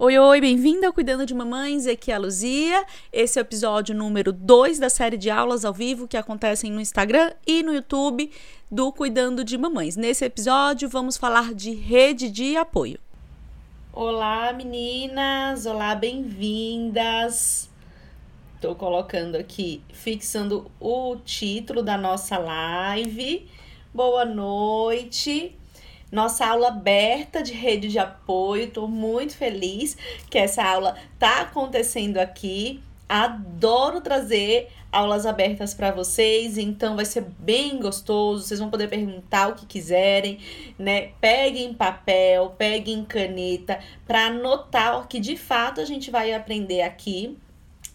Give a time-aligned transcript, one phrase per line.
[0.00, 2.86] Oi, oi, bem-vinda ao Cuidando de Mamães, aqui é a Luzia.
[3.12, 6.80] Esse é o episódio número 2 da série de aulas ao vivo que acontecem no
[6.80, 8.30] Instagram e no YouTube
[8.70, 9.96] do Cuidando de Mamães.
[9.96, 13.00] Nesse episódio, vamos falar de rede de apoio.
[13.92, 15.66] Olá, meninas!
[15.66, 17.68] Olá, bem-vindas!
[18.54, 23.50] Estou colocando aqui, fixando o título da nossa live.
[23.92, 25.58] Boa noite!
[26.10, 28.64] Nossa aula aberta de rede de apoio.
[28.64, 29.96] Estou muito feliz
[30.30, 32.80] que essa aula está acontecendo aqui.
[33.08, 38.44] Adoro trazer aulas abertas para vocês, então vai ser bem gostoso.
[38.44, 40.38] Vocês vão poder perguntar o que quiserem,
[40.78, 41.10] né?
[41.20, 47.36] Peguem papel, peguem caneta para anotar o que de fato a gente vai aprender aqui.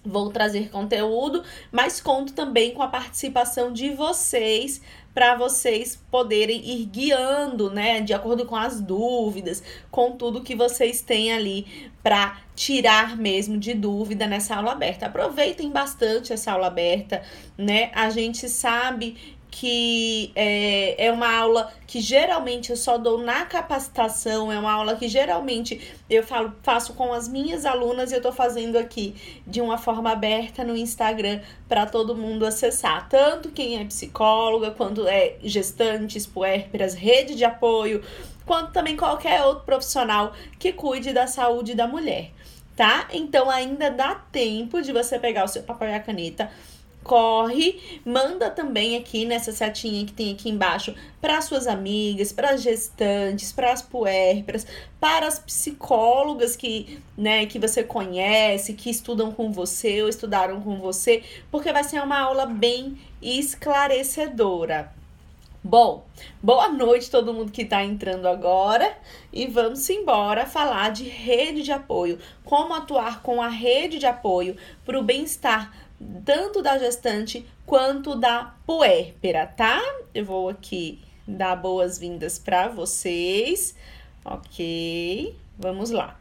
[0.06, 4.82] Vou trazer conteúdo, mas conto também com a participação de vocês
[5.14, 11.02] para vocês poderem ir guiando, né, de acordo com as dúvidas, com tudo que vocês
[11.02, 11.68] têm ali
[12.02, 15.06] para tirar mesmo de dúvida nessa aula aberta.
[15.06, 17.24] Aproveitem bastante essa aula aberta,
[17.58, 17.92] né?
[17.94, 24.52] A gente sabe que é, é uma aula que geralmente eu só dou na capacitação,
[24.52, 25.80] é uma aula que geralmente
[26.10, 30.12] eu falo, faço com as minhas alunas e eu tô fazendo aqui de uma forma
[30.12, 36.96] aberta no Instagram para todo mundo acessar, tanto quem é psicóloga, quanto é gestantes, puérperas,
[36.96, 38.04] rede de apoio,
[38.48, 42.32] quanto também qualquer outro profissional que cuide da saúde da mulher,
[42.76, 43.08] tá?
[43.14, 46.50] Então ainda dá tempo de você pegar o seu papel e a caneta
[47.04, 52.62] corre, manda também aqui nessa setinha que tem aqui embaixo para suas amigas, para as
[52.62, 54.66] gestantes, para as puérperas,
[55.00, 60.80] para as psicólogas que, né, que você conhece, que estudam com você ou estudaram com
[60.80, 64.94] você, porque vai ser uma aula bem esclarecedora.
[65.66, 66.06] Bom,
[66.42, 68.98] boa noite todo mundo que está entrando agora
[69.32, 74.58] e vamos embora falar de rede de apoio, como atuar com a rede de apoio
[74.84, 75.72] para o bem-estar
[76.26, 79.82] tanto da gestante quanto da puérpera, tá?
[80.14, 83.76] Eu vou aqui dar boas-vindas para vocês.
[84.24, 86.18] Ok, vamos lá.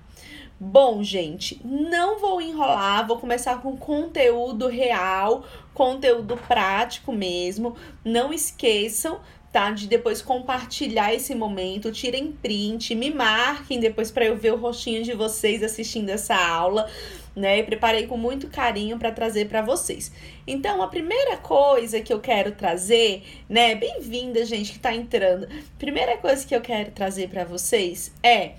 [0.58, 7.76] Bom, gente, não vou enrolar, vou começar com conteúdo real, conteúdo prático mesmo.
[8.04, 9.18] Não esqueçam,
[9.50, 9.72] tá?
[9.72, 15.02] De depois compartilhar esse momento, tirem print, me marquem depois para eu ver o rostinho
[15.02, 16.88] de vocês assistindo essa aula
[17.34, 17.58] né?
[17.58, 20.12] E preparei com muito carinho para trazer para vocês.
[20.46, 23.74] Então, a primeira coisa que eu quero trazer, né?
[23.74, 25.48] Bem-vinda, gente que está entrando.
[25.78, 28.52] Primeira coisa que eu quero trazer para vocês é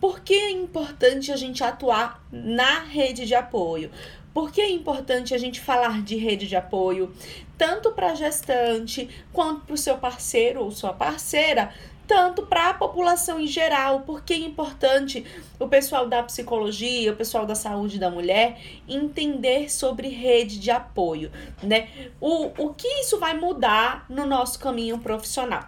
[0.00, 3.90] por que é importante a gente atuar na rede de apoio?
[4.34, 7.10] Por que é importante a gente falar de rede de apoio,
[7.56, 11.72] tanto para gestante quanto para o seu parceiro ou sua parceira,
[12.06, 15.24] tanto para a população em geral, porque é importante
[15.58, 21.30] o pessoal da psicologia, o pessoal da saúde da mulher entender sobre rede de apoio,
[21.62, 21.88] né?
[22.20, 25.64] O, o que isso vai mudar no nosso caminho profissional.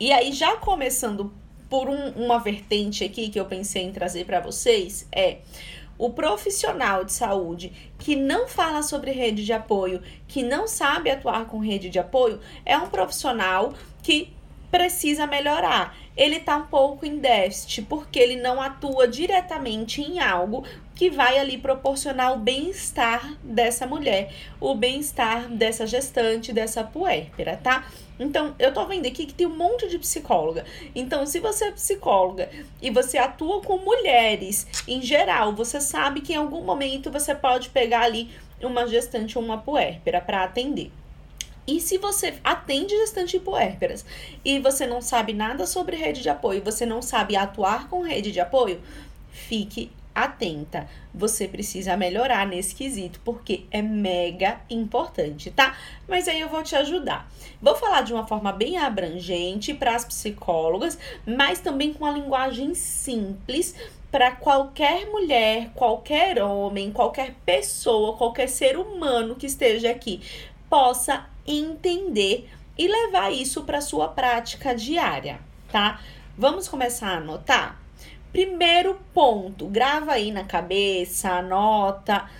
[0.00, 1.32] E aí, já começando
[1.68, 5.38] por um, uma vertente aqui que eu pensei em trazer para vocês, é
[5.98, 11.46] o profissional de saúde que não fala sobre rede de apoio, que não sabe atuar
[11.46, 14.32] com rede de apoio, é um profissional que
[14.70, 15.96] precisa melhorar.
[16.16, 20.64] Ele está um pouco em déficit porque ele não atua diretamente em algo
[20.94, 27.86] que vai ali proporcionar o bem-estar dessa mulher, o bem-estar dessa gestante, dessa puérpera, tá?
[28.18, 30.64] Então, eu tô vendo aqui que tem um monte de psicóloga.
[30.94, 32.50] Então, se você é psicóloga
[32.82, 37.68] e você atua com mulheres em geral, você sabe que em algum momento você pode
[37.70, 38.28] pegar ali
[38.60, 40.90] uma gestante ou uma puérpera para atender.
[41.68, 44.02] E se você atende gestante puérperas
[44.42, 48.32] e você não sabe nada sobre rede de apoio, você não sabe atuar com rede
[48.32, 48.80] de apoio,
[49.30, 50.88] fique atenta.
[51.14, 55.76] Você precisa melhorar nesse quesito, porque é mega importante, tá?
[56.08, 57.30] Mas aí eu vou te ajudar.
[57.60, 62.74] Vou falar de uma forma bem abrangente para as psicólogas, mas também com a linguagem
[62.74, 63.74] simples
[64.10, 70.22] para qualquer mulher, qualquer homem, qualquer pessoa, qualquer ser humano que esteja aqui
[70.70, 75.40] possa entender e levar isso para sua prática diária,
[75.72, 76.00] tá?
[76.36, 77.80] Vamos começar a anotar?
[78.30, 82.30] Primeiro ponto, grava aí na cabeça, anota.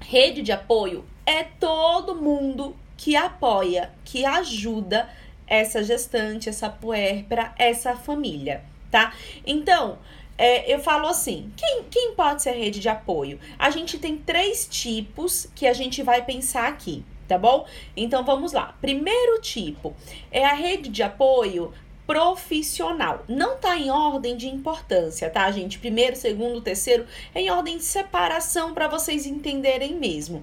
[0.00, 5.08] Rede de apoio é todo mundo que apoia, que ajuda
[5.46, 9.12] essa gestante, essa puérpera, essa família, tá?
[9.44, 9.98] Então,
[10.38, 13.38] é, eu falo assim: quem, quem pode ser rede de apoio?
[13.58, 17.66] A gente tem três tipos que a gente vai pensar aqui tá bom?
[17.96, 18.76] Então vamos lá.
[18.80, 19.94] Primeiro tipo
[20.30, 21.72] é a rede de apoio
[22.08, 23.22] profissional.
[23.28, 25.78] Não tá em ordem de importância, tá, gente?
[25.78, 27.04] Primeiro, segundo, terceiro,
[27.34, 30.42] é em ordem de separação para vocês entenderem mesmo.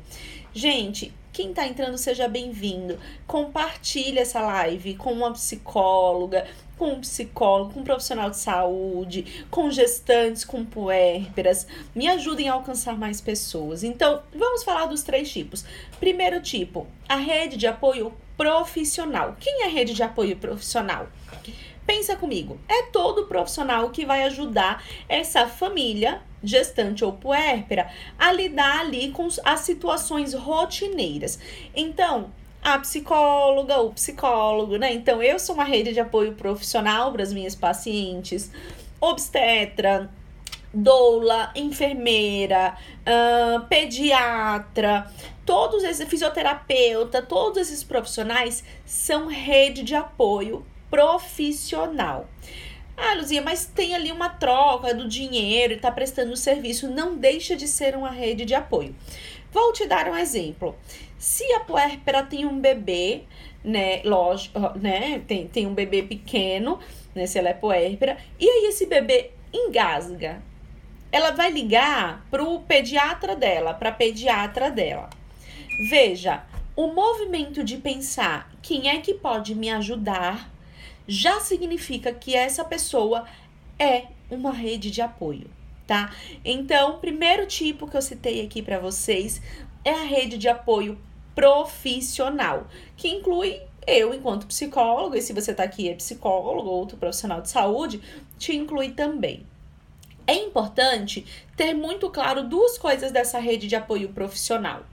[0.54, 2.98] Gente, quem está entrando, seja bem-vindo.
[3.28, 6.48] Compartilhe essa live com uma psicóloga,
[6.78, 11.68] com um psicólogo, com um profissional de saúde, com gestantes, com puérperas.
[11.94, 13.84] Me ajudem a alcançar mais pessoas.
[13.84, 15.66] Então, vamos falar dos três tipos.
[16.00, 19.36] Primeiro tipo, a rede de apoio profissional.
[19.38, 21.10] Quem é a rede de apoio profissional?
[21.86, 28.82] Pensa comigo, é todo profissional que vai ajudar essa família gestante ou puérpera a lidar
[28.82, 31.40] ali com as situações rotineiras.
[31.76, 32.32] Então,
[32.64, 34.94] a psicóloga, o psicólogo, né?
[34.94, 38.52] Então, eu sou uma rede de apoio profissional para as minhas pacientes,
[39.00, 40.10] obstetra,
[40.74, 45.10] doula, enfermeira, uh, pediatra,
[45.46, 52.30] todos esses fisioterapeuta, todos esses profissionais são rede de apoio profissional.
[52.98, 56.90] Ah, Luzia, mas tem ali uma troca do dinheiro e está prestando serviço.
[56.90, 58.96] Não deixa de ser uma rede de apoio.
[59.52, 60.76] Vou te dar um exemplo.
[61.18, 63.24] Se a puérpera tem um bebê,
[63.64, 66.80] né, lógico, né, tem, tem um bebê pequeno,
[67.14, 70.42] né, se ela é puérpera, e aí esse bebê engasga,
[71.12, 75.10] ela vai ligar para o pediatra dela, para a pediatra dela.
[75.90, 76.44] Veja,
[76.76, 80.52] o movimento de pensar quem é que pode me ajudar
[81.08, 83.26] já significa que essa pessoa
[83.78, 85.50] é uma rede de apoio,
[85.86, 86.14] tá?
[86.44, 89.42] Então, primeiro tipo que eu citei aqui para vocês
[89.84, 91.00] é a rede de apoio
[91.36, 96.98] profissional, que inclui eu enquanto psicólogo, e se você tá aqui é psicólogo ou outro
[96.98, 98.02] profissional de saúde,
[98.38, 99.46] te inclui também.
[100.26, 101.24] É importante
[101.56, 104.84] ter muito claro duas coisas dessa rede de apoio profissional.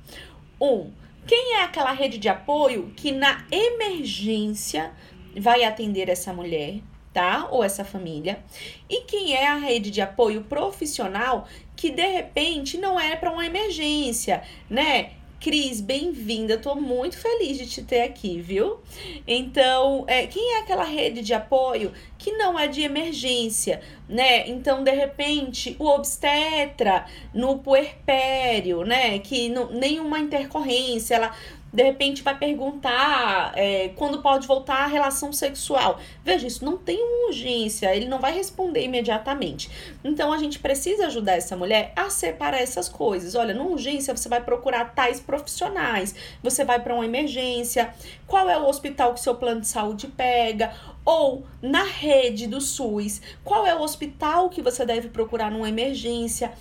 [0.61, 0.91] Um,
[1.26, 4.93] quem é aquela rede de apoio que na emergência
[5.37, 6.81] vai atender essa mulher,
[7.12, 7.49] tá?
[7.50, 8.43] Ou essa família.
[8.88, 11.46] E quem é a rede de apoio profissional
[11.76, 15.11] que de repente não é para uma emergência, né?
[15.43, 16.56] Cris, bem-vinda.
[16.56, 18.79] Tô muito feliz de te ter aqui, viu?
[19.26, 24.49] Então, é, quem é aquela rede de apoio que não é de emergência, né?
[24.49, 29.19] Então, de repente, o obstetra no puerpério, né?
[29.19, 31.35] Que não, nenhuma intercorrência, ela
[31.73, 35.99] de repente vai perguntar é, quando pode voltar a relação sexual.
[36.23, 39.71] Veja, isso não tem uma urgência, ele não vai responder imediatamente.
[40.05, 43.35] Então a gente precisa ajudar essa mulher a separar essas coisas.
[43.35, 47.95] Olha, numa urgência você vai procurar tais profissionais, você vai para uma emergência,
[48.27, 50.75] qual é o hospital que seu plano de saúde pega,
[51.05, 56.53] ou na rede do SUS, qual é o hospital que você deve procurar numa emergência.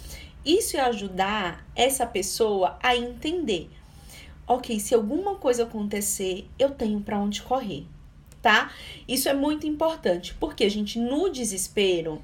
[0.44, 3.70] Isso é ajudar essa pessoa a entender
[4.48, 7.86] ok, se alguma coisa acontecer, eu tenho para onde correr,
[8.42, 8.72] tá?
[9.08, 12.22] Isso é muito importante, porque, gente, no desespero,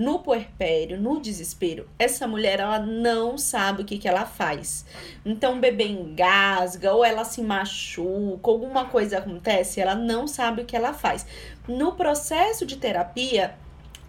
[0.00, 4.86] no puerpério, no desespero, essa mulher ela não sabe o que, que ela faz.
[5.26, 10.64] Então o bebê engasga, ou ela se machuca, alguma coisa acontece, ela não sabe o
[10.64, 11.26] que ela faz.
[11.68, 13.54] No processo de terapia,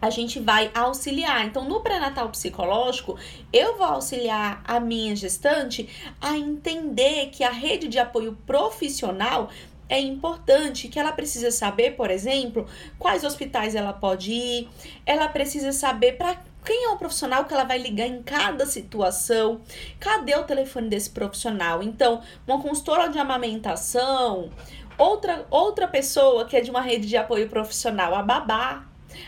[0.01, 1.45] a gente vai auxiliar.
[1.45, 3.17] Então, no pré-natal psicológico,
[3.53, 5.87] eu vou auxiliar a minha gestante
[6.19, 9.49] a entender que a rede de apoio profissional
[9.87, 12.65] é importante, que ela precisa saber, por exemplo,
[12.97, 14.69] quais hospitais ela pode ir,
[15.05, 19.61] ela precisa saber para quem é o profissional que ela vai ligar em cada situação?
[19.99, 21.81] Cadê o telefone desse profissional?
[21.83, 24.49] Então, uma consultora de amamentação,
[24.97, 28.85] outra outra pessoa que é de uma rede de apoio profissional, a babá,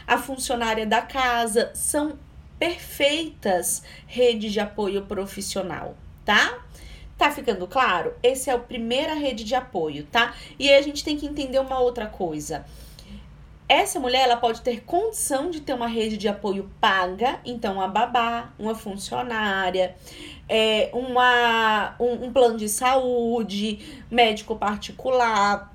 [0.08, 2.18] a funcionária da casa, são
[2.60, 6.64] perfeitas redes de apoio profissional, tá?
[7.18, 8.14] Tá ficando claro?
[8.24, 10.34] Esse é a primeira rede de apoio, tá?
[10.58, 12.66] E aí a gente tem que entender uma outra coisa.
[13.68, 17.88] Essa mulher ela pode ter condição de ter uma rede de apoio paga, então a
[17.88, 19.96] babá, uma funcionária,
[20.48, 25.73] é, uma, um, um plano de saúde, médico particular,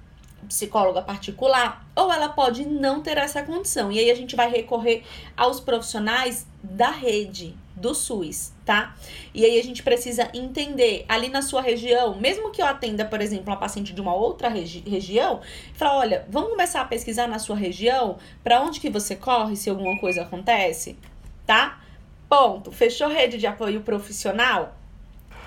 [0.48, 3.92] psicóloga particular, ou ela pode não ter essa condição.
[3.92, 5.04] E aí a gente vai recorrer
[5.36, 8.96] aos profissionais da rede do SUS, tá?
[9.32, 13.20] E aí a gente precisa entender ali na sua região, mesmo que eu atenda, por
[13.20, 15.40] exemplo, uma paciente de uma outra regi região,
[15.74, 19.70] falar, olha, vamos começar a pesquisar na sua região, para onde que você corre se
[19.70, 20.98] alguma coisa acontece,
[21.46, 21.80] tá?
[22.28, 22.72] Ponto.
[22.72, 24.76] Fechou rede de apoio profissional?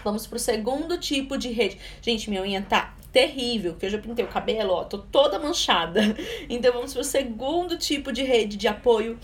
[0.04, 1.78] Vamos pro segundo tipo de rede.
[2.02, 6.02] Gente, minha unha tá terrível, que eu já pintei o cabelo, ó, tô toda manchada.
[6.50, 9.18] Então vamos pro segundo tipo de rede de apoio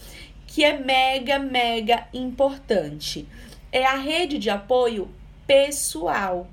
[0.46, 3.28] que é mega, mega importante.
[3.72, 5.10] É a rede de apoio
[5.46, 6.48] pessoal.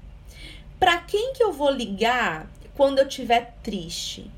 [0.79, 4.31] Para quem que eu vou ligar quando eu estiver triste?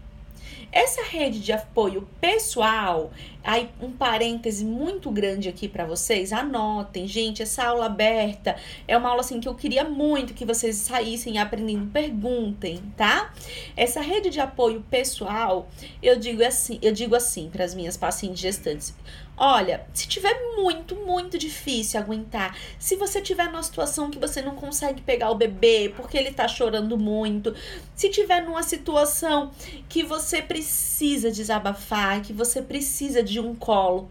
[0.70, 3.10] Essa rede de apoio pessoal,
[3.46, 8.56] aí um parêntese muito grande aqui para vocês, anotem, gente, essa aula aberta
[8.88, 13.32] é uma aula assim que eu queria muito que vocês saíssem aprendendo, perguntem, tá?
[13.76, 15.68] Essa rede de apoio pessoal,
[16.02, 18.92] eu digo assim, eu digo assim para as minhas pacientes gestantes,
[19.38, 24.54] Olha, se tiver muito, muito difícil aguentar, se você tiver numa situação que você não
[24.54, 27.54] consegue pegar o bebê porque ele tá chorando muito,
[27.94, 29.50] se tiver numa situação
[29.90, 34.08] que você precisa desabafar, que você precisa de um colo,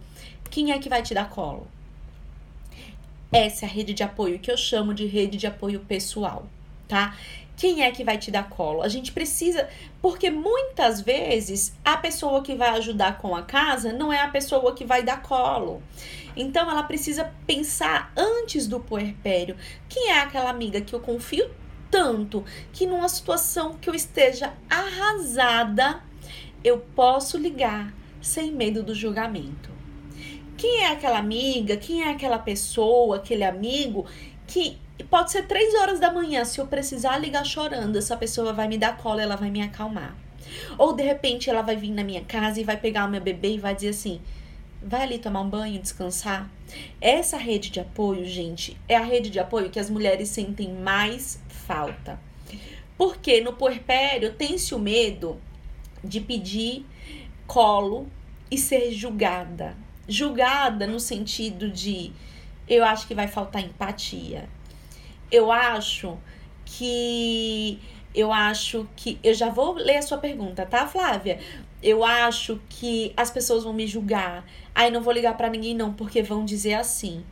[0.50, 1.68] quem é que vai te dar colo?
[3.32, 6.48] Essa é a rede de apoio que eu chamo de rede de apoio pessoal,
[6.88, 7.16] tá?
[7.58, 8.82] quem é que vai te dar colo?
[8.82, 9.68] A gente precisa,
[10.02, 14.74] porque muitas vezes a pessoa que vai ajudar com a casa não é a pessoa
[14.74, 15.82] que vai dar colo.
[16.36, 19.56] Então ela precisa pensar antes do puerpério.
[19.88, 21.50] Quem é aquela amiga que eu confio
[21.90, 26.02] tanto que numa situação que eu esteja arrasada,
[26.62, 27.94] eu posso ligar
[28.26, 29.70] sem medo do julgamento?
[30.58, 31.78] Quem é aquela amiga?
[31.78, 34.06] Quem é aquela pessoa, aquele amigo
[34.48, 34.78] que
[35.10, 38.78] pode ser três horas da manhã, se eu precisar ligar chorando, essa pessoa vai me
[38.78, 40.16] dar cola, ela vai me acalmar.
[40.78, 43.56] Ou de repente ela vai vir na minha casa e vai pegar o meu bebê
[43.56, 44.20] e vai dizer assim:
[44.82, 46.50] vai ali tomar um banho, descansar.
[47.00, 51.40] Essa rede de apoio, gente, é a rede de apoio que as mulheres sentem mais
[51.48, 52.20] falta.
[52.98, 55.40] Porque no puerpério tem-se o medo
[56.04, 56.86] de pedir
[57.48, 58.08] colo
[58.50, 59.76] e ser julgada.
[60.08, 62.12] Julgada no sentido de
[62.68, 64.48] eu acho que vai faltar empatia
[65.32, 66.18] eu acho
[66.64, 67.80] que
[68.14, 71.40] eu acho que eu já vou ler a sua pergunta, tá, Flávia?
[71.84, 74.46] Eu acho que as pessoas vão me julgar.
[74.74, 77.24] Ai, não vou ligar para ninguém não, porque vão dizer assim: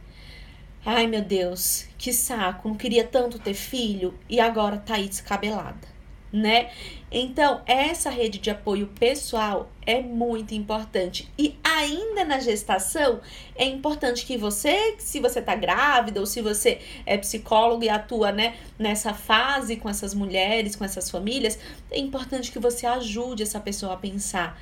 [0.85, 5.92] "Ai, meu Deus, que saco, não queria tanto ter filho e agora tá aí descabelada"
[6.33, 6.71] né?
[7.11, 11.31] Então, essa rede de apoio pessoal é muito importante.
[11.37, 13.21] E ainda na gestação,
[13.55, 18.31] é importante que você, se você tá grávida ou se você é psicólogo e atua,
[18.31, 21.59] né, nessa fase com essas mulheres, com essas famílias,
[21.91, 24.59] é importante que você ajude essa pessoa a pensar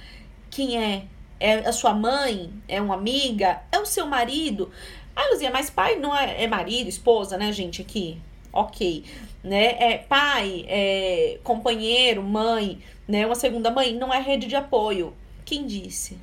[0.49, 1.05] quem é
[1.39, 4.69] é a sua mãe, é uma amiga, é o seu marido.
[5.15, 8.21] Ah, Luzia, mas pai não é, é marido, esposa, né, gente, aqui?
[8.53, 9.03] ok,
[9.43, 9.75] né?
[9.79, 13.25] É pai, é companheiro, mãe, né?
[13.25, 15.13] Uma segunda mãe não é rede de apoio.
[15.45, 16.17] Quem disse?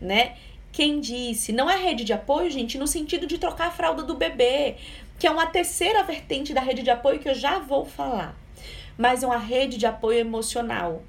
[0.00, 0.36] Né?
[0.72, 1.52] Quem disse?
[1.52, 4.76] Não é rede de apoio, gente, no sentido de trocar a fralda do bebê,
[5.18, 8.36] que é uma terceira vertente da rede de apoio que eu já vou falar.
[8.96, 11.02] Mas é uma rede de apoio emocional.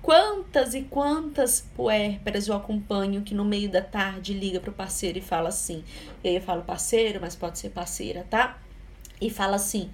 [0.00, 5.22] Quantas e quantas puérperas eu acompanho que no meio da tarde liga pro parceiro e
[5.22, 5.84] fala assim.
[6.22, 8.58] E aí eu falo parceiro, mas pode ser parceira, tá?
[9.20, 9.90] e fala assim: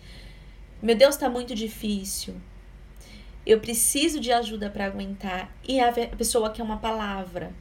[0.85, 2.35] Meu Deus, tá muito difícil.
[3.47, 5.51] Eu preciso de ajuda para aguentar.
[5.67, 7.55] E a pessoa quer uma palavra.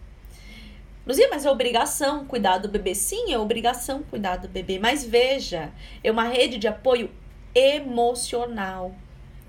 [1.07, 2.93] Luzia, mas é obrigação cuidar do bebê.
[2.93, 4.77] Sim, é obrigação cuidar do bebê.
[4.77, 5.71] Mas veja,
[6.03, 7.09] é uma rede de apoio
[7.55, 8.93] emocional,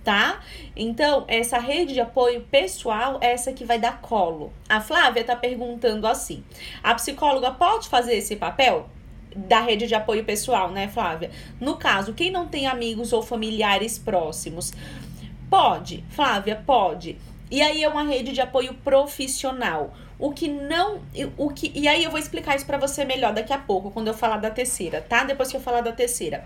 [0.04, 0.40] tá?
[0.76, 4.52] Então, essa rede de apoio pessoal é essa que vai dar colo.
[4.68, 6.44] A Flávia tá perguntando assim:
[6.80, 8.88] a psicóloga pode fazer esse papel?
[9.34, 11.30] Da rede de apoio pessoal, né, Flávia?
[11.60, 14.72] No caso, quem não tem amigos ou familiares próximos,
[15.50, 17.18] pode, Flávia, pode.
[17.50, 19.94] E aí é uma rede de apoio profissional.
[20.18, 21.00] O que não,
[21.36, 24.08] o que e aí eu vou explicar isso para você melhor daqui a pouco, quando
[24.08, 25.24] eu falar da terceira, tá?
[25.24, 26.44] Depois que eu falar da terceira.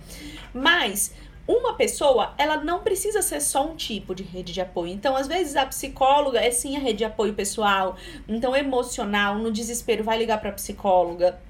[0.53, 1.13] Mas
[1.49, 4.93] uma pessoa, ela não precisa ser só um tipo de rede de apoio.
[4.93, 7.97] Então, às vezes, a psicóloga é sim a rede de apoio pessoal.
[8.29, 11.41] Então, emocional, no desespero, vai ligar para psicóloga.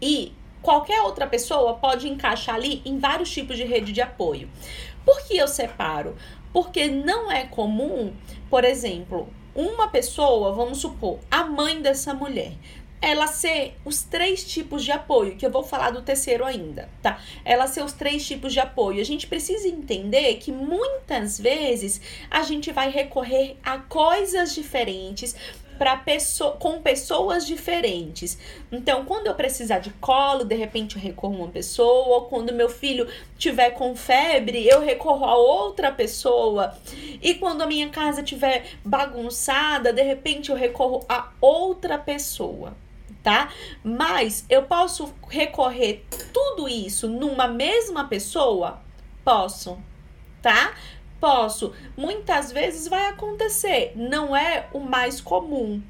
[0.00, 0.32] E
[0.64, 4.48] qualquer outra pessoa pode encaixar ali em vários tipos de rede de apoio.
[5.04, 6.16] Por que eu separo?
[6.52, 8.14] Porque não é comum,
[8.48, 12.54] por exemplo, uma pessoa, vamos supor, a mãe dessa mulher,
[13.02, 17.20] ela ser os três tipos de apoio, que eu vou falar do terceiro ainda, tá?
[17.44, 18.98] Ela ser os três tipos de apoio.
[19.02, 25.36] A gente precisa entender que muitas vezes a gente vai recorrer a coisas diferentes
[25.78, 28.38] para pessoa, com pessoas diferentes.
[28.70, 32.52] Então, quando eu precisar de colo, de repente eu recorro a uma pessoa, ou quando
[32.52, 33.06] meu filho
[33.38, 36.74] tiver com febre, eu recorro a outra pessoa.
[37.22, 42.74] E quando a minha casa tiver bagunçada, de repente eu recorro a outra pessoa.
[43.22, 43.48] Tá?
[43.82, 48.80] Mas eu posso recorrer tudo isso numa mesma pessoa?
[49.24, 49.78] Posso,
[50.42, 50.74] tá?
[51.24, 51.72] Posso.
[51.96, 55.82] Muitas vezes vai acontecer, não é o mais comum.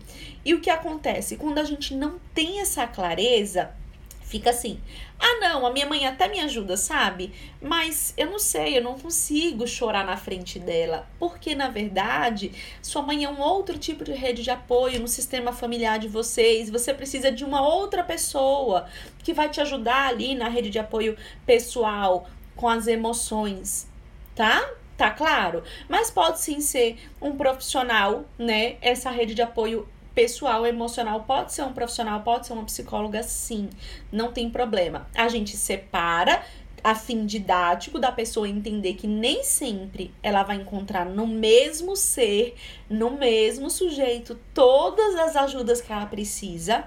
[0.44, 1.36] E o que acontece?
[1.36, 3.74] Quando a gente não tem essa clareza,
[4.20, 4.80] fica assim:
[5.18, 7.32] ah, não, a minha mãe até me ajuda, sabe?
[7.60, 11.04] Mas eu não sei, eu não consigo chorar na frente dela.
[11.18, 15.52] Porque, na verdade, sua mãe é um outro tipo de rede de apoio no sistema
[15.52, 16.70] familiar de vocês.
[16.70, 18.86] Você precisa de uma outra pessoa
[19.18, 23.88] que vai te ajudar ali na rede de apoio pessoal, com as emoções,
[24.36, 24.64] tá?
[24.96, 25.62] Tá claro?
[25.88, 28.76] Mas pode sim ser um profissional, né?
[28.80, 33.68] Essa rede de apoio pessoal emocional pode ser um profissional, pode ser uma psicóloga, sim,
[34.12, 35.08] não tem problema.
[35.14, 36.44] A gente separa
[36.84, 42.54] a fim didático da pessoa entender que nem sempre ela vai encontrar no mesmo ser,
[42.88, 46.84] no mesmo sujeito, todas as ajudas que ela precisa.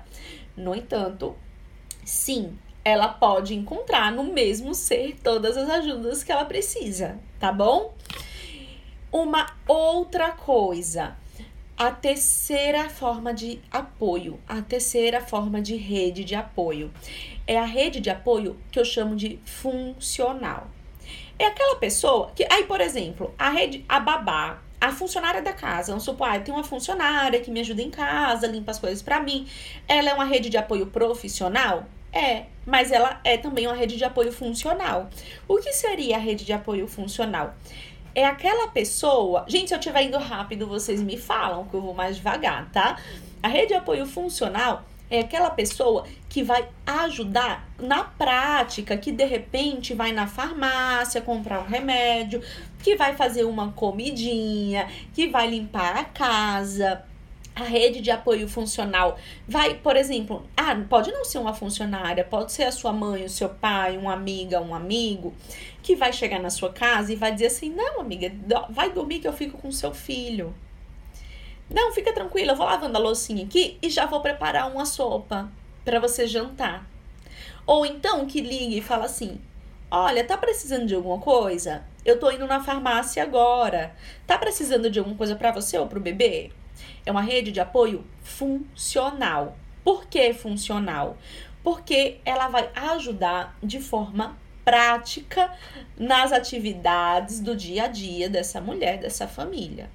[0.56, 1.36] No entanto,
[2.06, 7.94] sim, ela pode encontrar no mesmo ser todas as ajudas que ela precisa, tá bom?
[9.12, 11.16] Uma outra coisa
[11.78, 16.92] a terceira forma de apoio, a terceira forma de rede de apoio
[17.46, 20.68] é a rede de apoio que eu chamo de funcional.
[21.38, 25.92] É aquela pessoa que, aí, por exemplo, a rede, a babá, a funcionária da casa,
[25.92, 29.22] vamos supor, ah, tem uma funcionária que me ajuda em casa, limpa as coisas para
[29.22, 29.48] mim.
[29.88, 31.86] Ela é uma rede de apoio profissional?
[32.12, 35.10] É, mas ela é também uma rede de apoio funcional.
[35.48, 37.54] O que seria a rede de apoio funcional?
[38.18, 39.46] é aquela pessoa.
[39.48, 42.98] Gente, se eu estiver indo rápido, vocês me falam que eu vou mais devagar, tá?
[43.44, 49.24] A rede de apoio funcional é aquela pessoa que vai ajudar na prática, que de
[49.24, 52.42] repente vai na farmácia comprar um remédio,
[52.82, 57.04] que vai fazer uma comidinha, que vai limpar a casa,
[57.58, 62.52] a rede de apoio funcional vai, por exemplo, ah, pode não ser uma funcionária, pode
[62.52, 65.34] ser a sua mãe, o seu pai, uma amiga, um amigo,
[65.82, 68.32] que vai chegar na sua casa e vai dizer assim: não, amiga,
[68.70, 70.54] vai dormir que eu fico com seu filho.
[71.68, 75.52] Não, fica tranquila, eu vou lavando a loucinha aqui e já vou preparar uma sopa
[75.84, 76.88] para você jantar.
[77.66, 79.42] Ou então que ligue e fala assim:
[79.90, 81.84] Olha, tá precisando de alguma coisa?
[82.06, 83.96] Eu tô indo na farmácia agora.
[84.28, 86.52] Tá precisando de alguma coisa para você ou pro bebê?
[87.06, 89.58] É uma rede de apoio funcional.
[89.84, 91.18] Por que funcional?
[91.64, 95.54] Porque ela vai ajudar de forma prática
[95.98, 99.90] nas atividades do dia a dia dessa mulher, dessa família.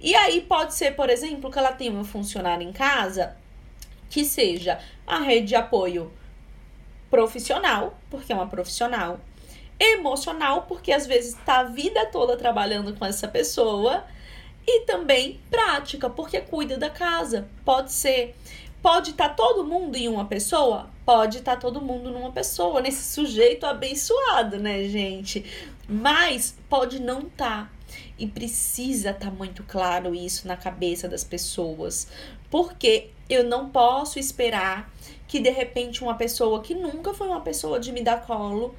[0.00, 3.34] E aí pode ser, por exemplo, que ela tenha um funcionário em casa
[4.10, 6.12] que seja a rede de apoio
[7.10, 9.18] profissional, porque é uma profissional,
[9.78, 14.04] emocional, porque às vezes está a vida toda trabalhando com essa pessoa
[14.66, 17.48] e também prática, porque cuida da casa.
[17.64, 18.34] Pode ser.
[18.82, 20.90] Pode estar tá todo mundo em uma pessoa?
[21.06, 25.44] Pode estar tá todo mundo numa pessoa, nesse sujeito abençoado, né, gente?
[25.88, 27.64] Mas pode não estar.
[27.64, 27.70] Tá.
[28.18, 32.08] E precisa estar tá muito claro isso na cabeça das pessoas.
[32.50, 34.92] Porque eu não posso esperar
[35.26, 38.74] que de repente uma pessoa que nunca foi uma pessoa de me dar colo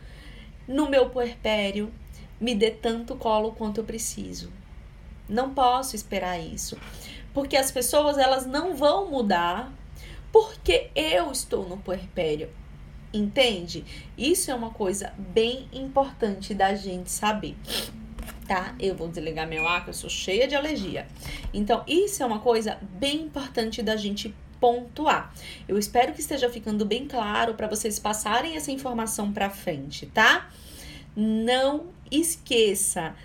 [0.67, 1.91] no meu puerpério
[2.39, 4.51] me dê tanto colo quanto eu preciso.
[5.27, 6.77] Não posso esperar isso.
[7.33, 9.71] Porque as pessoas elas não vão mudar
[10.31, 12.49] porque eu estou no puerpério.
[13.13, 13.85] Entende?
[14.17, 17.55] Isso é uma coisa bem importante da gente saber.
[18.45, 18.75] Tá?
[18.79, 21.07] Eu vou desligar meu ar, que eu sou cheia de alergia.
[21.53, 25.33] Então, isso é uma coisa bem importante da gente pontuar.
[25.67, 30.49] Eu espero que esteja ficando bem claro para vocês passarem essa informação para frente, tá?
[31.15, 33.15] Não esqueça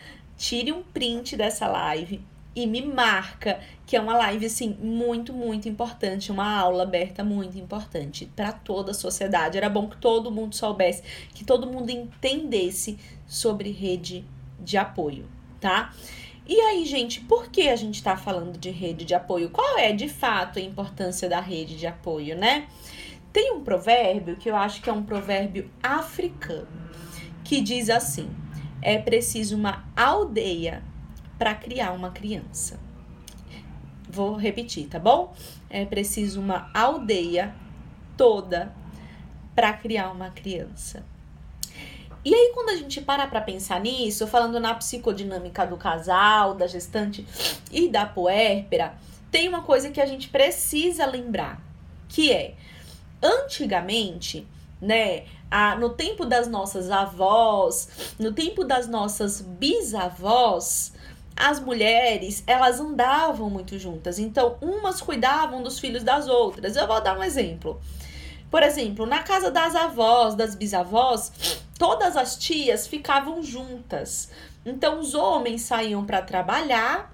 [0.40, 2.18] tire um print dessa live
[2.56, 7.58] e me marca que é uma live assim muito, muito importante, uma aula aberta muito
[7.58, 9.58] importante para toda a sociedade.
[9.58, 11.02] Era bom que todo mundo soubesse,
[11.34, 14.24] que todo mundo entendesse sobre rede
[14.58, 15.28] de apoio,
[15.60, 15.92] tá?
[16.48, 19.50] E aí, gente, por que a gente está falando de rede de apoio?
[19.50, 22.66] Qual é de fato a importância da rede de apoio, né?
[23.30, 26.66] Tem um provérbio que eu acho que é um provérbio africano
[27.44, 28.30] que diz assim:
[28.82, 30.82] é preciso uma aldeia
[31.38, 32.78] para criar uma criança.
[34.08, 35.34] Vou repetir, tá bom?
[35.68, 37.54] É preciso uma aldeia
[38.16, 38.74] toda
[39.54, 41.04] para criar uma criança.
[42.22, 46.66] E aí, quando a gente para para pensar nisso, falando na psicodinâmica do casal, da
[46.66, 47.26] gestante
[47.72, 48.94] e da puérpera,
[49.30, 51.62] tem uma coisa que a gente precisa lembrar,
[52.08, 52.56] que é,
[53.22, 54.46] antigamente,
[54.80, 55.24] né,
[55.78, 60.92] no tempo das nossas avós, no tempo das nossas bisavós,
[61.36, 64.18] as mulheres, elas andavam muito juntas.
[64.18, 66.76] Então, umas cuidavam dos filhos das outras.
[66.76, 67.80] Eu vou dar um exemplo.
[68.50, 74.28] Por exemplo, na casa das avós, das bisavós, todas as tias ficavam juntas.
[74.66, 77.10] Então, os homens saíam para trabalhar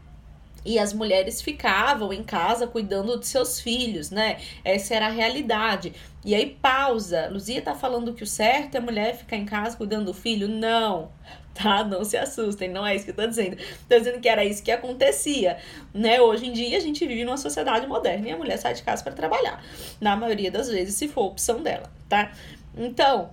[0.67, 4.39] e as mulheres ficavam em casa cuidando de seus filhos, né?
[4.65, 5.95] Essa era a realidade.
[6.25, 7.29] E aí pausa.
[7.29, 10.49] Luzia tá falando que o certo é a mulher ficar em casa cuidando do filho?
[10.49, 11.11] Não.
[11.55, 11.83] Tá?
[11.83, 13.57] Não se assustem, não é isso que eu tô dizendo.
[13.89, 15.57] Tô dizendo que era isso que acontecia,
[15.95, 16.21] né?
[16.21, 19.03] Hoje em dia a gente vive numa sociedade moderna e a mulher sai de casa
[19.03, 19.65] para trabalhar,
[19.99, 22.31] na maioria das vezes, se for opção dela, tá?
[22.77, 23.31] Então,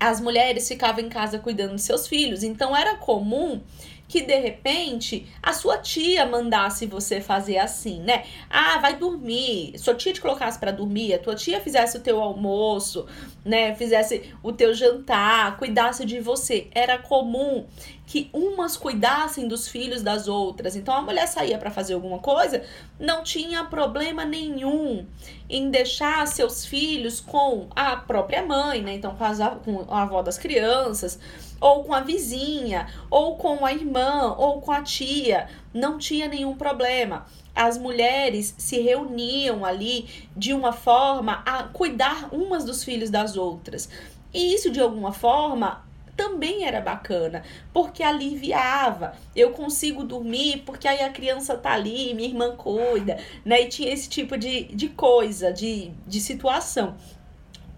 [0.00, 3.60] as mulheres ficavam em casa cuidando de seus filhos, então era comum
[4.06, 8.24] que de repente a sua tia mandasse você fazer assim, né?
[8.50, 9.78] Ah, vai dormir.
[9.78, 13.06] Sua tia te colocasse para dormir, a tua tia fizesse o teu almoço,
[13.44, 13.74] né?
[13.74, 16.68] Fizesse o teu jantar, cuidasse de você.
[16.72, 17.66] Era comum
[18.06, 20.76] que umas cuidassem dos filhos das outras.
[20.76, 22.62] Então a mulher saía para fazer alguma coisa,
[23.00, 25.06] não tinha problema nenhum
[25.48, 28.94] em deixar seus filhos com a própria mãe, né?
[28.94, 31.18] Então com, as, com a avó das crianças
[31.64, 36.54] ou com a vizinha, ou com a irmã, ou com a tia, não tinha nenhum
[36.54, 37.24] problema.
[37.54, 43.88] As mulheres se reuniam ali de uma forma a cuidar umas dos filhos das outras.
[44.34, 45.82] E isso, de alguma forma,
[46.14, 49.14] também era bacana, porque aliviava.
[49.34, 53.62] Eu consigo dormir porque aí a criança tá ali, minha irmã cuida, né?
[53.62, 56.94] E tinha esse tipo de, de coisa, de, de situação.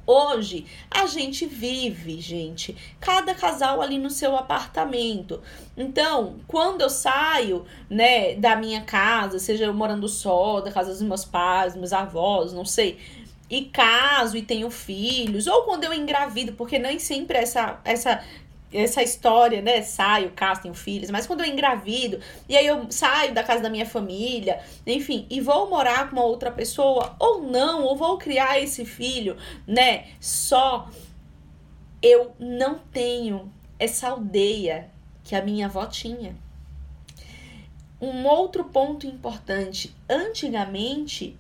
[0.07, 5.41] Hoje a gente vive, gente, cada casal ali no seu apartamento.
[5.77, 11.03] Então, quando eu saio, né, da minha casa, seja eu morando só, da casa dos
[11.03, 12.99] meus pais, meus avós, não sei,
[13.51, 18.23] e caso e tenho filhos, ou quando eu engravido, porque nem sempre essa essa
[18.83, 19.83] essa história, né?
[19.83, 23.71] Saio, caso, tenho filhos, mas quando eu engravido, e aí eu saio da casa da
[23.71, 28.61] minha família, enfim, e vou morar com uma outra pessoa, ou não, ou vou criar
[28.61, 29.37] esse filho,
[29.67, 30.07] né?
[30.21, 30.89] Só
[32.03, 34.91] eu não tenho essa aldeia
[35.25, 36.37] que a minha avó tinha.
[38.01, 41.37] Um outro ponto importante: antigamente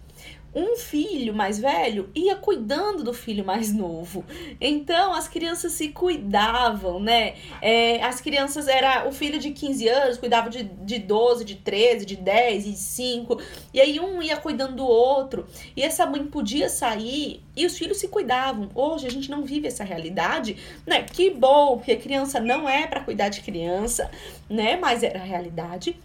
[0.57, 4.25] um filho mais velho ia cuidando do filho mais novo.
[4.59, 7.35] Então as crianças se cuidavam, né?
[7.61, 12.07] É, as crianças era o filho de 15 anos, cuidava de, de 12, de 13,
[12.07, 13.39] de 10 e 5.
[13.75, 15.47] E aí um ia cuidando do outro.
[15.77, 18.71] E essa mãe podia sair e os filhos se cuidavam.
[18.75, 21.03] Hoje a gente não vive essa realidade, né?
[21.03, 24.11] Que bom, porque criança não é para cuidar de criança,
[24.49, 24.79] né?
[24.79, 26.01] Mas era a realidade.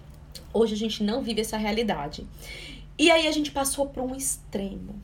[0.54, 2.28] Hoje a gente não vive essa realidade.
[3.02, 5.02] E aí a gente passou para um extremo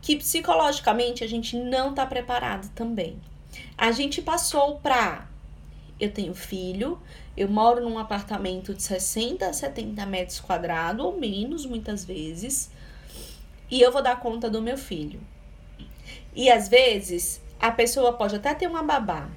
[0.00, 3.20] que psicologicamente a gente não tá preparado também.
[3.78, 5.28] A gente passou para
[6.00, 7.00] eu tenho filho,
[7.36, 12.68] eu moro num apartamento de 60 a 70 metros quadrados ou menos muitas vezes,
[13.70, 15.20] e eu vou dar conta do meu filho.
[16.34, 19.30] E às vezes a pessoa pode até ter uma babá,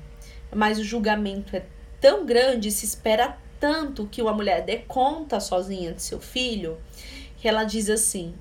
[0.51, 1.63] mas o julgamento é
[2.01, 6.79] tão grande, se espera tanto que uma mulher dê conta sozinha de seu filho,
[7.45, 8.33] que ela diz assim: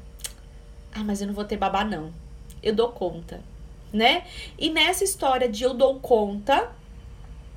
[0.91, 2.11] Ah, mas eu não vou ter babá, não.
[2.63, 3.43] Eu dou conta,
[3.93, 4.25] né?
[4.59, 6.73] E nessa história de eu dou conta,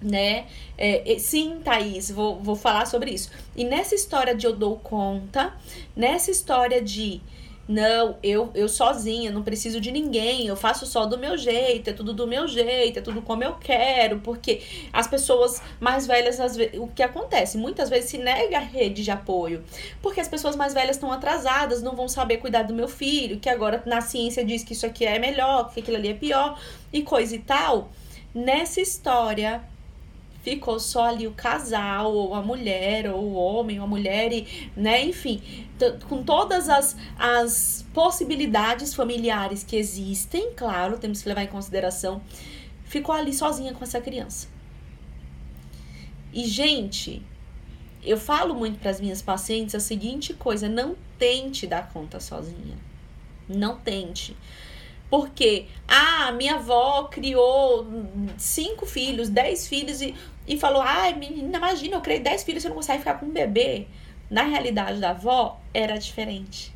[0.01, 0.47] né?
[0.77, 3.31] É, sim, Thaís, vou, vou falar sobre isso.
[3.55, 5.53] E nessa história de eu dou conta,
[5.95, 7.21] nessa história de
[7.67, 11.93] não, eu, eu sozinha, não preciso de ninguém, eu faço só do meu jeito, é
[11.93, 14.62] tudo do meu jeito, é tudo como eu quero, porque
[14.93, 17.58] as pessoas mais velhas, vezes, o que acontece?
[17.58, 19.63] Muitas vezes se nega a rede de apoio,
[20.01, 23.49] porque as pessoas mais velhas estão atrasadas, não vão saber cuidar do meu filho, que
[23.49, 26.60] agora na ciência diz que isso aqui é melhor, que aquilo ali é pior,
[26.93, 27.91] e coisa e tal.
[28.34, 29.62] Nessa história,
[30.47, 34.71] ficou só ali o casal, ou a mulher, ou o homem, ou a mulher, e,
[34.77, 35.41] né, enfim,
[36.07, 42.21] com todas as, as possibilidades familiares que existem, claro, temos que levar em consideração,
[42.86, 44.47] ficou ali sozinha com essa criança.
[46.31, 47.21] E, gente,
[48.01, 52.77] eu falo muito para as minhas pacientes a seguinte coisa: não tente dar conta sozinha.
[53.49, 54.33] Não tente.
[55.09, 57.87] Porque, ah, minha avó criou
[58.37, 60.13] cinco filhos, dez filhos e,
[60.47, 63.25] e falou: ai, menina, imagina, eu criei dez filhos e você não consegue ficar com
[63.25, 63.87] um bebê.
[64.29, 66.75] Na realidade da avó, era diferente.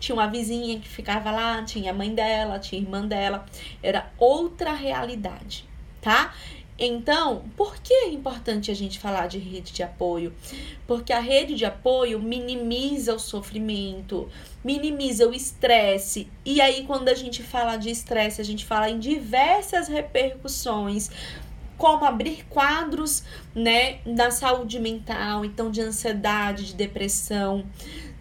[0.00, 3.46] Tinha uma vizinha que ficava lá, tinha a mãe dela, tinha a irmã dela.
[3.82, 5.64] Era outra realidade,
[6.00, 6.34] tá?
[6.78, 10.34] Então, por que é importante a gente falar de rede de apoio?
[10.86, 14.28] Porque a rede de apoio minimiza o sofrimento,
[14.64, 16.28] minimiza o estresse.
[16.44, 21.10] E aí, quando a gente fala de estresse, a gente fala em diversas repercussões,
[21.76, 27.66] como abrir quadros, né, na saúde mental, então de ansiedade, de depressão.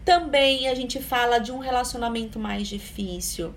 [0.04, 3.54] Também a gente fala de um relacionamento mais difícil.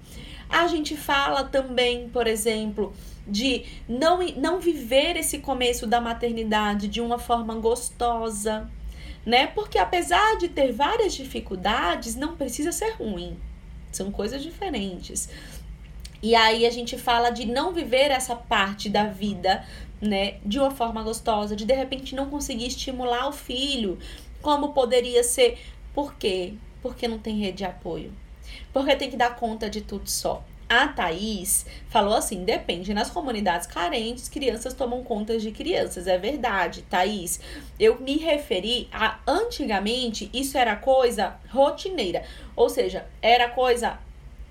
[0.48, 2.94] A gente fala também, por exemplo,
[3.26, 8.70] de não, não viver esse começo da maternidade de uma forma gostosa.
[9.24, 9.46] né?
[9.46, 13.38] Porque apesar de ter várias dificuldades, não precisa ser ruim.
[13.90, 15.28] São coisas diferentes.
[16.22, 19.64] E aí a gente fala de não viver essa parte da vida,
[20.00, 23.98] né, de uma forma gostosa, de de repente não conseguir estimular o filho
[24.40, 25.58] como poderia ser.
[25.94, 26.54] Por quê?
[26.82, 28.12] Porque não tem rede de apoio.
[28.72, 30.42] Porque tem que dar conta de tudo só.
[30.74, 36.08] A Thaís falou assim: depende, nas comunidades carentes, crianças tomam conta de crianças.
[36.08, 37.38] É verdade, Thaís.
[37.78, 42.24] Eu me referi a antigamente, isso era coisa rotineira.
[42.56, 44.00] Ou seja, era coisa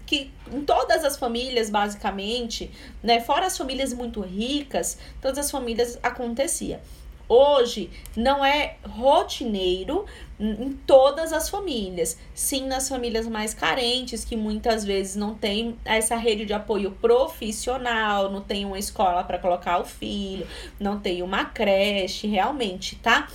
[0.05, 2.71] que em todas as famílias, basicamente,
[3.03, 3.19] né?
[3.19, 6.79] Fora as famílias muito ricas, todas as famílias acontecia.
[7.27, 10.05] Hoje não é rotineiro
[10.39, 16.15] em todas as famílias, sim nas famílias mais carentes, que muitas vezes não tem essa
[16.15, 20.45] rede de apoio profissional, não tem uma escola para colocar o filho,
[20.79, 23.27] não tem uma creche, realmente, tá?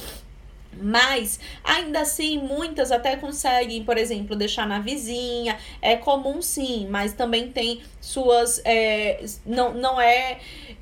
[0.81, 5.59] Mas ainda assim, muitas até conseguem, por exemplo, deixar na vizinha.
[5.83, 8.61] É comum sim, mas também tem suas.
[8.65, 10.39] É, não, não é,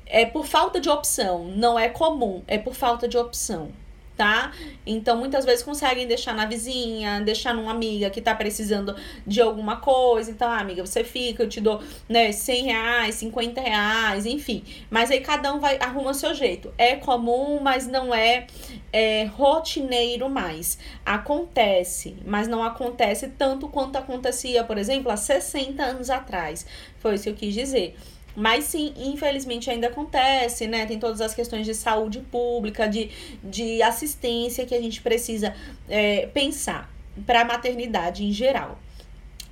[0.09, 1.45] é por falta de opção.
[1.45, 3.71] Não é comum, é por falta de opção
[4.17, 4.51] tá?
[4.85, 9.77] Então, muitas vezes conseguem deixar na vizinha, deixar numa amiga que tá precisando de alguma
[9.77, 10.31] coisa.
[10.31, 14.63] Então, ah, amiga, você fica, eu te dou, né, 100 reais, 50 reais, enfim.
[14.89, 16.73] Mas aí cada um vai, arruma seu jeito.
[16.77, 18.47] É comum, mas não é,
[18.91, 20.79] é rotineiro mais.
[21.05, 26.65] Acontece, mas não acontece tanto quanto acontecia, por exemplo, há 60 anos atrás.
[26.99, 27.95] Foi isso que eu quis dizer.
[28.39, 30.85] Mas sim, infelizmente ainda acontece, né?
[30.85, 33.09] Tem todas as questões de saúde pública, de,
[33.43, 35.55] de assistência que a gente precisa
[35.89, 36.87] é, pensar
[37.25, 38.77] para a maternidade em geral.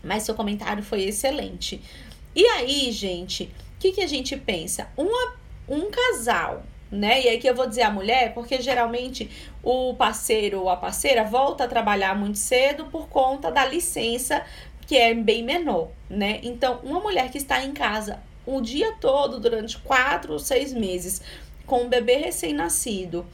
[0.04, 1.82] Mas seu comentário foi excelente.
[2.36, 3.46] E aí, gente,
[3.76, 4.88] o que, que a gente pensa?
[4.96, 5.34] Uma,
[5.68, 7.24] um casal né?
[7.24, 9.28] E aí que eu vou dizer a mulher, porque geralmente
[9.64, 14.46] o parceiro ou a parceira volta a trabalhar muito cedo por conta da licença
[14.86, 16.40] que é bem menor, né?
[16.44, 21.22] Então, uma mulher que está em casa o dia todo durante quatro ou seis meses
[21.66, 23.26] com um bebê recém-nascido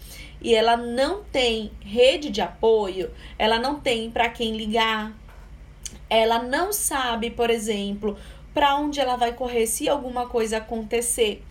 [0.41, 5.13] e ela não tem rede de apoio, ela não tem para quem ligar,
[6.09, 8.17] ela não sabe, por exemplo,
[8.53, 11.43] para onde ela vai correr se alguma coisa acontecer.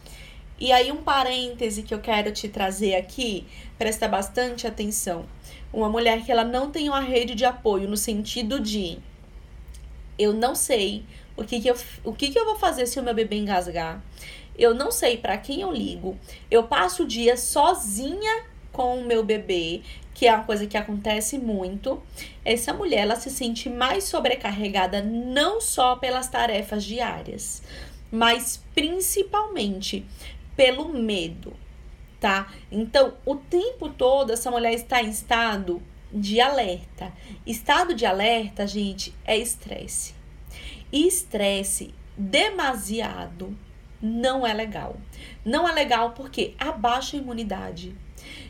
[0.58, 3.46] E aí, um parêntese que eu quero te trazer aqui,
[3.78, 5.24] presta bastante atenção.
[5.72, 8.98] Uma mulher que ela não tem uma rede de apoio no sentido de
[10.18, 11.04] eu não sei
[11.36, 14.02] o que, que, eu, o que, que eu vou fazer se o meu bebê engasgar?
[14.58, 16.18] Eu não sei para quem eu ligo.
[16.50, 19.82] Eu passo o dia sozinha com o meu bebê,
[20.14, 22.02] que é uma coisa que acontece muito.
[22.44, 27.62] Essa mulher ela se sente mais sobrecarregada não só pelas tarefas diárias,
[28.10, 30.04] mas principalmente
[30.54, 31.54] pelo medo,
[32.20, 32.52] tá?
[32.70, 37.12] Então, o tempo todo essa mulher está em estado de alerta.
[37.46, 40.19] Estado de alerta, gente, é estresse.
[40.92, 43.56] Estresse demasiado
[44.02, 44.96] não é legal.
[45.44, 47.94] Não é legal porque abaixa a imunidade.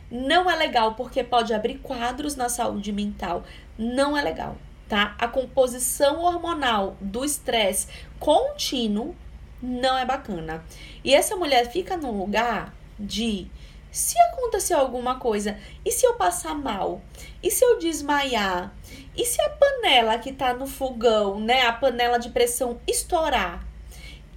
[0.09, 3.43] Não é legal porque pode abrir quadros na saúde mental.
[3.77, 4.57] Não é legal,
[4.89, 5.15] tá?
[5.19, 7.87] A composição hormonal do estresse
[8.19, 9.15] contínuo
[9.61, 10.63] não é bacana.
[11.03, 13.47] E essa mulher fica num lugar de
[13.91, 17.01] se acontecer alguma coisa, e se eu passar mal?
[17.43, 18.73] E se eu desmaiar?
[19.15, 23.67] E se a panela que tá no fogão, né, a panela de pressão estourar?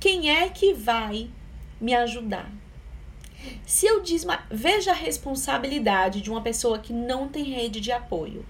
[0.01, 1.31] Quem é que vai
[1.81, 2.51] me ajudar?
[3.64, 8.45] Se eu desmaiar, veja a responsabilidade de uma pessoa que não tem rede de apoio.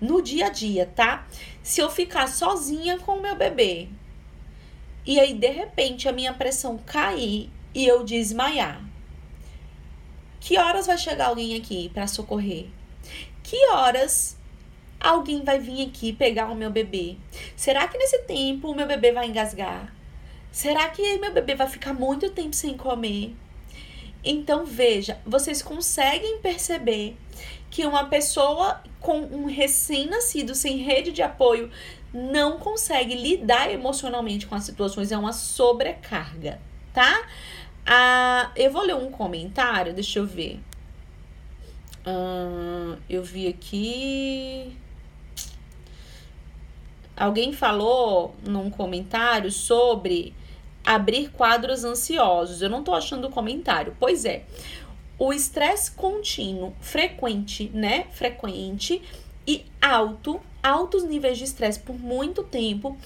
[0.00, 1.26] No dia a dia, tá?
[1.62, 3.88] Se eu ficar sozinha com o meu bebê
[5.04, 8.82] e aí de repente a minha pressão cair e eu desmaiar,
[10.46, 12.66] que horas vai chegar alguém aqui para socorrer?
[13.42, 14.38] Que horas
[15.00, 17.16] alguém vai vir aqui pegar o meu bebê?
[17.56, 19.92] Será que nesse tempo o meu bebê vai engasgar?
[20.52, 23.34] Será que meu bebê vai ficar muito tempo sem comer?
[24.22, 27.16] Então veja, vocês conseguem perceber
[27.68, 31.72] que uma pessoa com um recém-nascido sem rede de apoio
[32.14, 36.60] não consegue lidar emocionalmente com as situações, é uma sobrecarga,
[36.94, 37.26] tá?
[37.86, 40.60] Ah, eu vou ler um comentário, deixa eu ver.
[42.04, 44.76] Ah, eu vi aqui.
[47.16, 50.34] Alguém falou num comentário sobre
[50.84, 52.60] abrir quadros ansiosos.
[52.60, 53.96] Eu não tô achando o comentário.
[53.98, 54.44] Pois é.
[55.18, 58.06] O estresse contínuo, frequente, né?
[58.12, 59.00] Frequente
[59.46, 62.96] e alto altos níveis de estresse por muito tempo,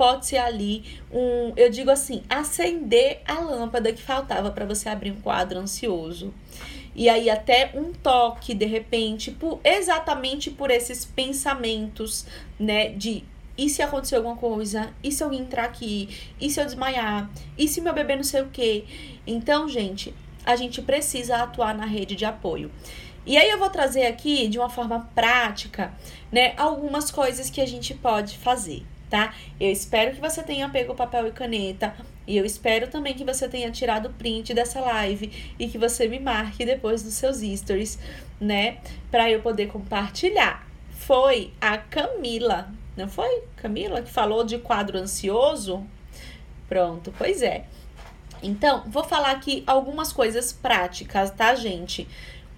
[0.00, 0.82] pode ser ali
[1.12, 6.32] um, eu digo assim, acender a lâmpada que faltava para você abrir um quadro ansioso.
[6.96, 12.24] E aí até um toque de repente, por exatamente por esses pensamentos,
[12.58, 13.24] né, de
[13.58, 14.90] e se acontecer alguma coisa?
[15.04, 16.08] E se alguém entrar aqui?
[16.40, 17.30] E se eu desmaiar?
[17.58, 18.86] E se meu bebê não sei o quê?
[19.26, 20.14] Então, gente,
[20.46, 22.70] a gente precisa atuar na rede de apoio.
[23.26, 25.92] E aí eu vou trazer aqui de uma forma prática,
[26.32, 29.34] né, algumas coisas que a gente pode fazer, tá?
[29.58, 31.94] Eu espero que você tenha pego papel e caneta
[32.26, 36.20] e eu espero também que você tenha tirado print dessa live e que você me
[36.20, 37.98] marque depois nos seus stories,
[38.40, 38.78] né,
[39.10, 40.64] para eu poder compartilhar.
[40.92, 43.42] Foi a Camila, não foi?
[43.56, 45.84] Camila que falou de quadro ansioso?
[46.68, 47.64] Pronto, pois é.
[48.42, 52.08] Então, vou falar aqui algumas coisas práticas, tá, gente?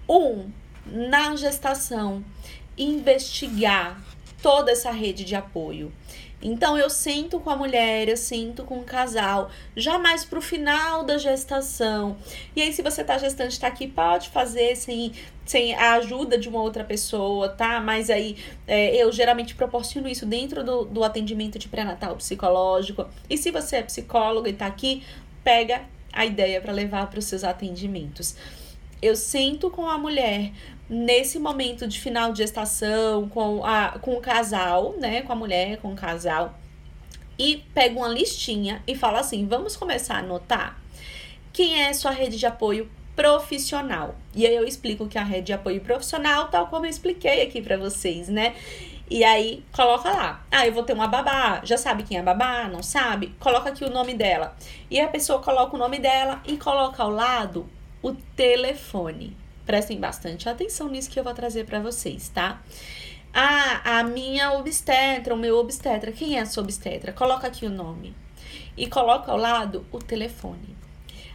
[0.07, 0.49] Um,
[0.85, 2.23] na gestação,
[2.77, 3.99] investigar
[4.41, 5.91] toda essa rede de apoio.
[6.43, 11.17] Então eu sinto com a mulher, eu sinto com o casal, jamais pro final da
[11.17, 12.17] gestação.
[12.53, 15.13] E aí, se você tá gestante, tá aqui, pode fazer sem,
[15.45, 17.79] sem a ajuda de uma outra pessoa, tá?
[17.79, 18.35] Mas aí
[18.67, 23.07] é, eu geralmente proporciono isso dentro do, do atendimento de pré-natal psicológico.
[23.29, 25.01] E se você é psicólogo e tá aqui,
[25.45, 28.35] pega a ideia para levar para os seus atendimentos.
[29.01, 30.51] Eu sinto com a mulher
[30.93, 35.23] nesse momento de final de gestação, com, a, com o casal, né?
[35.23, 36.53] Com a mulher, com o casal,
[37.37, 40.79] e pego uma listinha e falo assim: vamos começar a anotar
[41.51, 44.15] quem é sua rede de apoio profissional.
[44.35, 47.61] E aí eu explico que a rede de apoio profissional, tal como eu expliquei aqui
[47.61, 48.55] para vocês, né?
[49.09, 50.43] E aí coloca lá.
[50.51, 51.61] Ah, eu vou ter uma babá.
[51.63, 52.67] Já sabe quem é babá?
[52.67, 53.35] Não sabe?
[53.39, 54.55] Coloca aqui o nome dela.
[54.89, 57.69] E a pessoa coloca o nome dela e coloca ao lado
[58.01, 59.42] o telefone.
[59.65, 62.61] Prestem bastante atenção nisso que eu vou trazer para vocês, tá?
[63.33, 66.11] Ah, a minha obstetra, o meu obstetra.
[66.11, 67.13] Quem é a sua obstetra?
[67.13, 68.15] Coloca aqui o nome.
[68.77, 70.75] E coloca ao lado o telefone.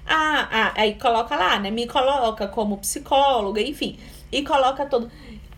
[0.07, 1.71] Ah, ah, aí coloca lá, né?
[1.71, 3.99] Me coloca como psicóloga, enfim.
[4.31, 5.11] E coloca todo.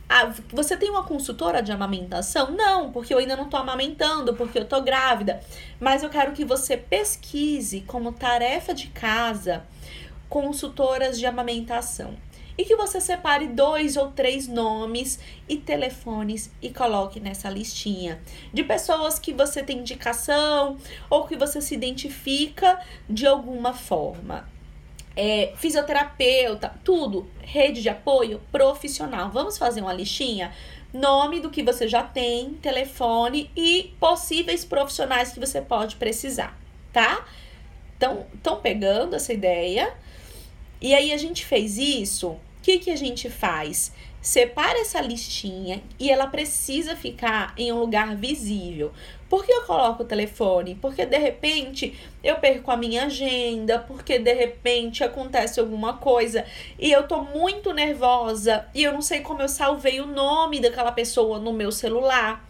[0.09, 2.53] Ah, você tem uma consultora de amamentação?
[2.53, 5.41] Não, porque eu ainda não tô amamentando, porque eu tô grávida.
[5.79, 9.65] Mas eu quero que você pesquise como tarefa de casa
[10.29, 12.15] consultoras de amamentação
[12.61, 15.18] e que você separe dois ou três nomes
[15.49, 18.20] e telefones e coloque nessa listinha
[18.53, 20.77] de pessoas que você tem indicação
[21.09, 24.46] ou que você se identifica de alguma forma.
[25.16, 29.31] É, fisioterapeuta, tudo, rede de apoio profissional.
[29.31, 30.53] Vamos fazer uma listinha?
[30.92, 36.61] Nome do que você já tem, telefone e possíveis profissionais que você pode precisar,
[36.92, 37.25] tá?
[37.94, 39.94] Estão pegando essa ideia?
[40.79, 42.38] E aí a gente fez isso
[42.71, 43.93] que, que a gente faz?
[44.21, 48.93] Separa essa listinha e ela precisa ficar em um lugar visível.
[49.29, 50.77] Por que eu coloco o telefone?
[50.77, 56.45] Porque de repente eu perco a minha agenda, porque de repente acontece alguma coisa
[56.79, 60.93] e eu tô muito nervosa e eu não sei como eu salvei o nome daquela
[60.93, 62.47] pessoa no meu celular.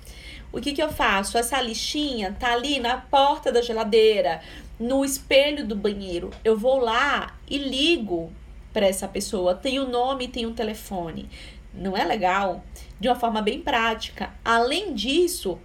[0.52, 1.38] O que, que eu faço?
[1.38, 4.42] Essa listinha tá ali na porta da geladeira,
[4.78, 6.30] no espelho do banheiro.
[6.44, 8.32] Eu vou lá e ligo
[8.72, 9.54] para essa pessoa.
[9.54, 11.28] Tem o um nome, tem um telefone.
[11.72, 12.64] Não é legal?
[12.98, 14.30] De uma forma bem prática.
[14.44, 15.58] Além disso,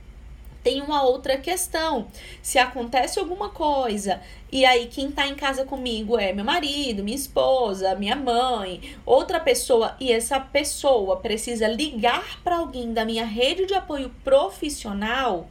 [0.65, 2.08] tem uma outra questão.
[2.41, 4.20] Se acontece alguma coisa
[4.52, 9.39] e aí quem tá em casa comigo é meu marido, minha esposa, minha mãe, outra
[9.39, 15.48] pessoa e essa pessoa precisa ligar para alguém da minha rede de apoio profissional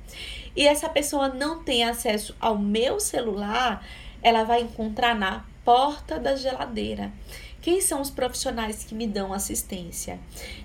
[0.56, 3.86] e essa pessoa não tem acesso ao meu celular,
[4.20, 7.12] ela vai encontrar na porta da geladeira.
[7.64, 10.20] Quem são os profissionais que me dão assistência?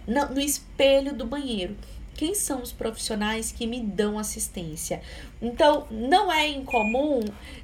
[0.05, 1.77] No, no espelho do banheiro
[2.19, 5.01] quem são os profissionais que me dão assistência.
[5.41, 7.21] Então, não é incomum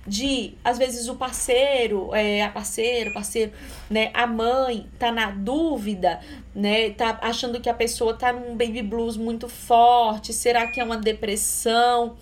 [0.08, 3.52] de, às vezes, o parceiro, é, a parceira, o parceiro,
[3.89, 6.21] né, a mãe tá na dúvida,
[6.56, 10.86] né, tá achando que a pessoa tá num baby blues muito forte, será que é
[10.86, 12.15] uma depressão?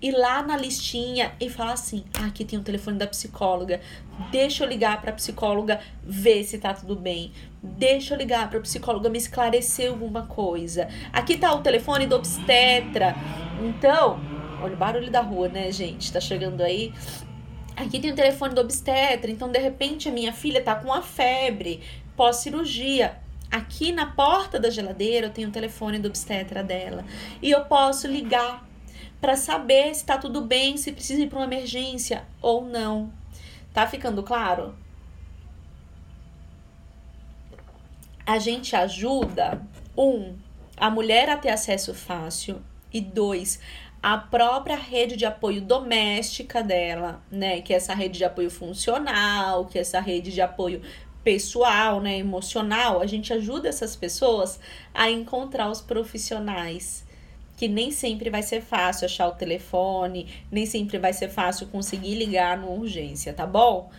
[0.00, 3.80] Ir lá na listinha e falar assim: ah, aqui tem o um telefone da psicóloga,
[4.30, 7.32] deixa eu ligar para a psicóloga ver se tá tudo bem.
[7.62, 10.88] Deixa eu ligar para a psicóloga me esclarecer alguma coisa.
[11.12, 13.14] Aqui tá o telefone do obstetra.
[13.60, 14.20] Então,
[14.62, 16.12] olha o barulho da rua, né, gente?
[16.12, 16.92] Tá chegando aí.
[17.76, 21.02] Aqui tem o telefone do obstetra, então de repente a minha filha tá com uma
[21.02, 21.82] febre
[22.16, 23.18] pós-cirurgia.
[23.50, 27.04] Aqui na porta da geladeira eu tenho o telefone do obstetra dela
[27.40, 28.65] e eu posso ligar
[29.26, 33.12] para saber se está tudo bem, se precisa ir para uma emergência ou não.
[33.74, 34.72] Tá ficando claro?
[38.24, 39.60] A gente ajuda
[39.98, 40.36] um
[40.76, 42.62] a mulher a ter acesso fácil
[42.92, 43.58] E dois,
[44.00, 47.60] a própria rede de apoio doméstica dela, né?
[47.62, 50.82] Que é essa rede de apoio funcional, que é essa rede de apoio
[51.24, 54.60] pessoal, né, emocional, a gente ajuda essas pessoas
[54.94, 57.04] a encontrar os profissionais.
[57.56, 62.14] Que nem sempre vai ser fácil achar o telefone, nem sempre vai ser fácil conseguir
[62.14, 63.90] ligar no urgência, tá bom?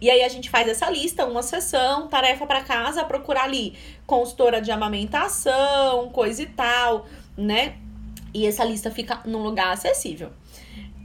[0.00, 3.74] E aí a gente faz essa lista, uma sessão, tarefa para casa, procurar ali
[4.06, 7.06] consultora de amamentação, coisa e tal,
[7.36, 7.76] né?
[8.32, 10.28] E essa lista fica num lugar acessível.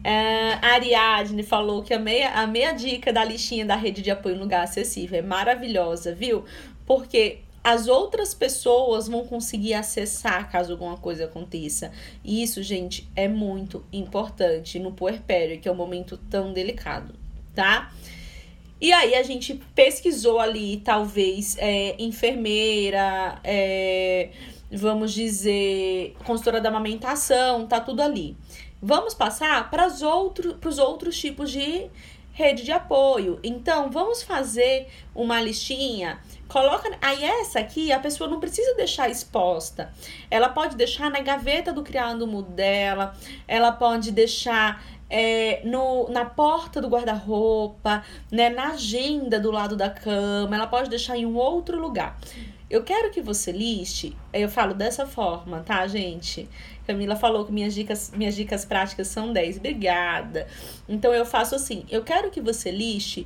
[0.03, 4.11] Uh, a Ariadne falou que a meia, a meia dica da listinha da rede de
[4.11, 6.43] apoio em lugar acessível é maravilhosa, viu?
[6.85, 11.91] Porque as outras pessoas vão conseguir acessar caso alguma coisa aconteça.
[12.23, 17.15] E isso, gente, é muito importante no puerpério, que é um momento tão delicado,
[17.55, 17.91] tá?
[18.81, 24.29] E aí a gente pesquisou ali, talvez, é, enfermeira, é,
[24.69, 28.35] vamos dizer, consultora da amamentação, tá tudo ali.
[28.81, 31.89] Vamos passar para os outro, outros tipos de
[32.33, 33.39] rede de apoio.
[33.41, 36.19] Então, vamos fazer uma listinha.
[36.53, 36.87] Coloca.
[37.01, 39.91] Aí, essa aqui a pessoa não precisa deixar exposta.
[40.29, 43.15] Ela pode deixar na gaveta do criado mudo dela,
[43.47, 49.89] ela pode deixar é, no, na porta do guarda-roupa, né, na agenda do lado da
[49.89, 52.19] cama, ela pode deixar em um outro lugar.
[52.69, 56.47] Eu quero que você liste, eu falo dessa forma, tá, gente?
[56.85, 59.57] Camila falou que minhas dicas, minhas dicas práticas são 10.
[59.57, 60.47] Obrigada.
[60.87, 63.25] Então eu faço assim, eu quero que você liste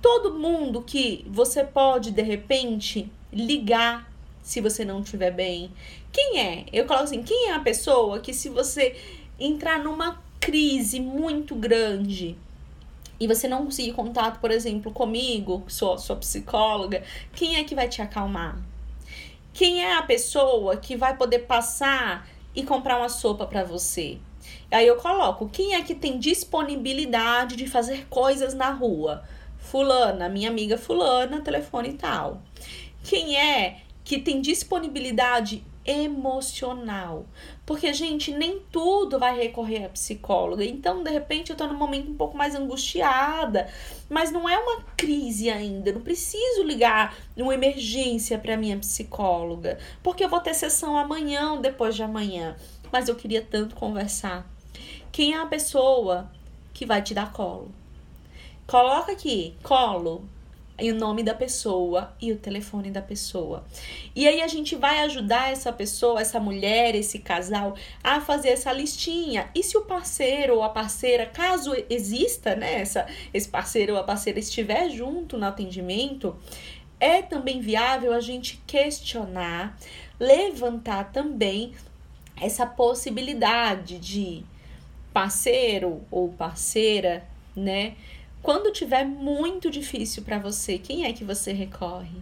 [0.00, 4.10] todo mundo que você pode de repente ligar
[4.42, 5.70] se você não estiver bem.
[6.12, 6.64] Quem é?
[6.72, 8.96] Eu coloco assim, quem é a pessoa que se você
[9.38, 12.36] entrar numa crise muito grande,
[13.20, 17.02] e você não conseguir contato, por exemplo, comigo, sou sua psicóloga,
[17.34, 18.56] quem é que vai te acalmar?
[19.52, 24.18] Quem é a pessoa que vai poder passar e comprar uma sopa para você?
[24.70, 29.24] Aí eu coloco, quem é que tem disponibilidade de fazer coisas na rua?
[29.58, 32.42] Fulana, minha amiga fulana, telefone e tal.
[33.02, 37.24] Quem é que tem disponibilidade emocional.
[37.64, 40.62] Porque, gente, nem tudo vai recorrer a psicóloga.
[40.62, 43.68] Então, de repente, eu tô num momento um pouco mais angustiada,
[44.08, 45.90] mas não é uma crise ainda.
[45.90, 51.60] Não preciso ligar uma emergência para minha psicóloga, porque eu vou ter sessão amanhã ou
[51.60, 52.54] depois de amanhã.
[52.92, 54.46] Mas eu queria tanto conversar.
[55.10, 56.30] Quem é a pessoa
[56.74, 57.77] que vai te dar colo?
[58.68, 60.28] Coloca aqui, colo,
[60.78, 63.64] e o nome da pessoa e o telefone da pessoa.
[64.14, 68.70] E aí a gente vai ajudar essa pessoa, essa mulher, esse casal a fazer essa
[68.70, 69.48] listinha.
[69.54, 74.04] E se o parceiro ou a parceira, caso exista, né, essa, esse parceiro ou a
[74.04, 76.36] parceira estiver junto no atendimento,
[77.00, 79.78] é também viável a gente questionar,
[80.20, 81.72] levantar também
[82.38, 84.44] essa possibilidade de
[85.10, 87.96] parceiro ou parceira, né?
[88.48, 92.16] Quando tiver muito difícil para você, quem é que você recorre?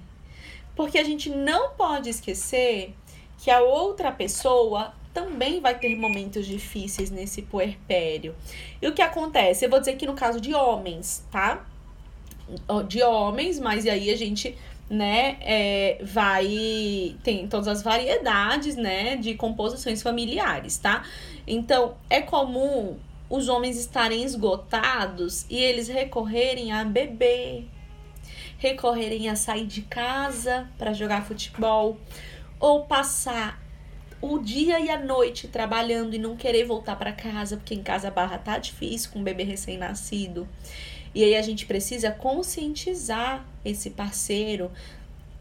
[0.74, 2.96] Porque a gente não pode esquecer
[3.38, 8.34] que a outra pessoa também vai ter momentos difíceis nesse puerpério.
[8.82, 9.64] E o que acontece?
[9.64, 11.64] Eu vou dizer que no caso de homens, tá?
[12.88, 14.58] De homens, mas aí a gente,
[14.90, 17.14] né, é, vai.
[17.22, 21.04] Tem todas as variedades, né, de composições familiares, tá?
[21.46, 22.98] Então, é comum
[23.28, 27.66] os homens estarem esgotados e eles recorrerem a beber,
[28.58, 31.98] recorrerem a sair de casa para jogar futebol
[32.58, 33.60] ou passar
[34.20, 38.08] o dia e a noite trabalhando e não querer voltar para casa porque em casa
[38.08, 40.48] a barra tá difícil com um bebê recém-nascido.
[41.14, 44.70] E aí a gente precisa conscientizar esse parceiro.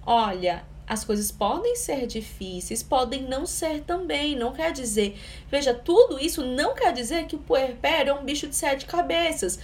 [0.05, 4.36] Olha, as coisas podem ser difíceis, podem não ser também.
[4.36, 5.19] Não quer dizer.
[5.49, 9.59] Veja, tudo isso não quer dizer que o puerpério é um bicho de sete cabeças.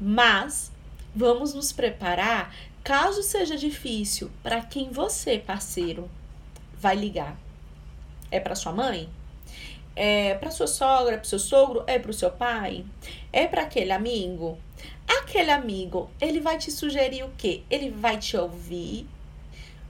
[0.00, 0.70] Mas
[1.14, 4.30] vamos nos preparar caso seja difícil.
[4.42, 6.08] Para quem você, parceiro,
[6.78, 7.36] vai ligar?
[8.30, 9.08] É para sua mãe?
[9.96, 11.82] É para sua sogra, para seu sogro?
[11.86, 12.84] É para o seu pai?
[13.32, 14.58] É para aquele amigo?
[15.08, 17.62] Aquele amigo, ele vai te sugerir o quê?
[17.70, 19.06] Ele vai te ouvir,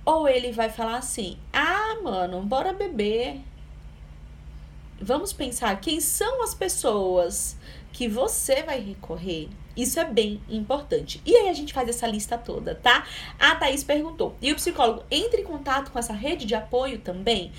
[0.06, 3.40] ou ele vai falar assim: ah, mano, bora beber.
[4.98, 7.56] Vamos pensar quem são as pessoas
[7.92, 9.48] que você vai recorrer.
[9.76, 11.20] Isso é bem importante.
[11.26, 13.06] E aí a gente faz essa lista toda, tá?
[13.38, 17.52] A Thaís perguntou: e o psicólogo entra em contato com essa rede de apoio também?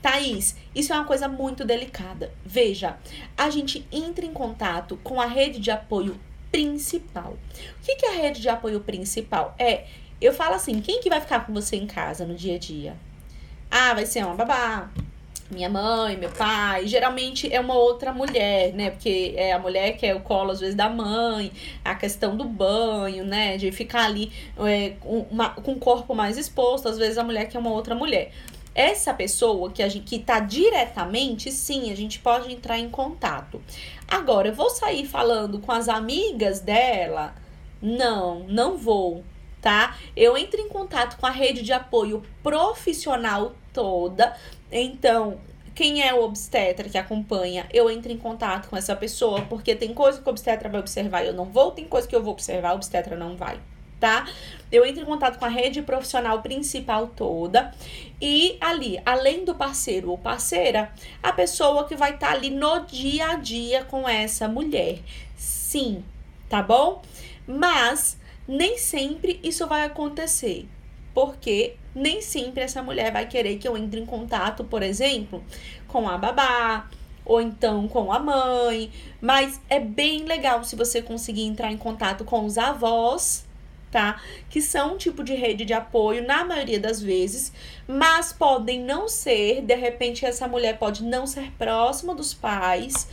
[0.00, 2.32] Thaís, isso é uma coisa muito delicada.
[2.44, 2.96] Veja,
[3.36, 6.20] a gente entra em contato com a rede de apoio
[6.52, 7.36] principal.
[7.80, 9.54] O que é a rede de apoio principal?
[9.58, 9.86] É
[10.20, 12.96] eu falo assim, quem que vai ficar com você em casa no dia a dia?
[13.70, 14.90] Ah, vai ser uma babá,
[15.50, 18.90] minha mãe, meu pai, geralmente é uma outra mulher, né?
[18.90, 21.52] Porque é a mulher que é o colo, às vezes, da mãe,
[21.84, 23.56] a questão do banho, né?
[23.56, 27.48] De ficar ali é, com, uma, com o corpo mais exposto, às vezes a mulher
[27.48, 28.32] que é uma outra mulher.
[28.74, 33.62] Essa pessoa que a gente que tá diretamente, sim, a gente pode entrar em contato.
[34.06, 37.34] Agora, eu vou sair falando com as amigas dela?
[37.80, 39.24] Não, não vou,
[39.66, 39.96] tá?
[40.16, 44.36] Eu entro em contato com a rede de apoio profissional toda
[44.70, 45.38] então,
[45.74, 49.92] quem é o obstetra que acompanha, eu entro em contato com essa pessoa, porque tem
[49.92, 52.32] coisa que o obstetra vai observar e eu não vou, tem coisa que eu vou
[52.32, 53.58] observar, o obstetra não vai,
[53.98, 54.28] tá?
[54.70, 57.72] Eu entro em contato com a rede profissional principal toda
[58.20, 62.86] e ali, além do parceiro ou parceira, a pessoa que vai estar tá ali no
[62.86, 65.00] dia a dia com essa mulher.
[65.36, 66.04] Sim,
[66.48, 67.02] tá bom?
[67.46, 70.68] Mas nem sempre isso vai acontecer
[71.16, 75.42] porque nem sempre essa mulher vai querer que eu entre em contato, por exemplo,
[75.88, 76.90] com a babá
[77.24, 82.22] ou então com a mãe, mas é bem legal se você conseguir entrar em contato
[82.22, 83.46] com os avós,
[83.90, 84.20] tá?
[84.50, 87.50] Que são um tipo de rede de apoio na maioria das vezes,
[87.88, 93.08] mas podem não ser, de repente essa mulher pode não ser próxima dos pais,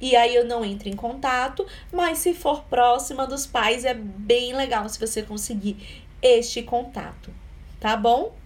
[0.00, 4.54] e aí eu não entro em contato, mas se for próxima dos pais é bem
[4.54, 7.32] legal se você conseguir este contato,
[7.80, 8.36] tá bom?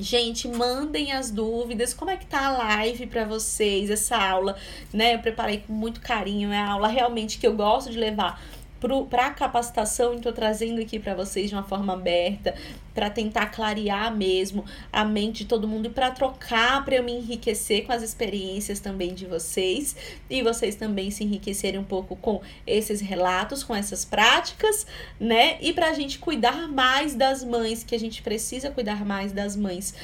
[0.00, 4.56] Gente, mandem as dúvidas, como é que tá a live para vocês, essa aula,
[4.92, 5.16] né?
[5.16, 8.40] Eu preparei com muito carinho, é a aula realmente que eu gosto de levar
[9.08, 12.54] para a capacitação, estou trazendo aqui para vocês de uma forma aberta,
[12.94, 17.12] para tentar clarear mesmo a mente de todo mundo e para trocar, para eu me
[17.12, 19.96] enriquecer com as experiências também de vocês
[20.28, 24.86] e vocês também se enriquecerem um pouco com esses relatos, com essas práticas,
[25.18, 25.58] né?
[25.60, 29.54] E para a gente cuidar mais das mães, que a gente precisa cuidar mais das
[29.56, 29.94] mães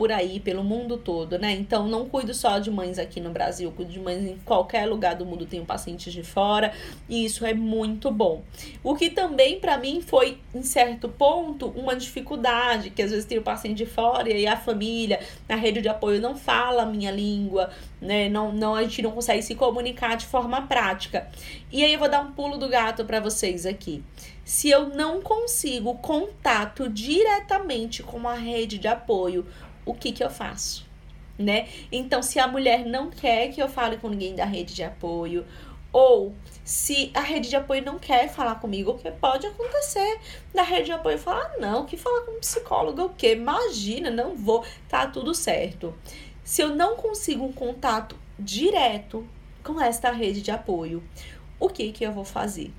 [0.00, 1.52] por aí, pelo mundo todo, né?
[1.52, 5.14] Então, não cuido só de mães aqui no Brasil, cuido de mães em qualquer lugar
[5.14, 6.72] do mundo, tenho pacientes de fora,
[7.06, 8.42] e isso é muito bom.
[8.82, 13.36] O que também, para mim, foi, em certo ponto, uma dificuldade, que às vezes tem
[13.36, 16.86] o paciente de fora e aí a família, a rede de apoio não fala a
[16.86, 17.68] minha língua,
[18.00, 18.30] né?
[18.30, 21.28] Não, não, a gente não consegue se comunicar de forma prática.
[21.70, 24.02] E aí eu vou dar um pulo do gato para vocês aqui.
[24.44, 29.46] Se eu não consigo contato diretamente com a rede de apoio,
[29.90, 30.86] o que que eu faço,
[31.36, 31.68] né?
[31.90, 35.44] Então, se a mulher não quer que eu fale com ninguém da rede de apoio,
[35.92, 36.32] ou
[36.64, 40.20] se a rede de apoio não quer falar comigo, o que pode acontecer
[40.54, 43.32] da rede de apoio falar, não, que falar com um psicólogo, o quê?
[43.32, 45.92] Imagina, não vou, tá tudo certo.
[46.44, 49.26] Se eu não consigo um contato direto
[49.64, 51.02] com esta rede de apoio,
[51.58, 52.72] o que que eu vou fazer?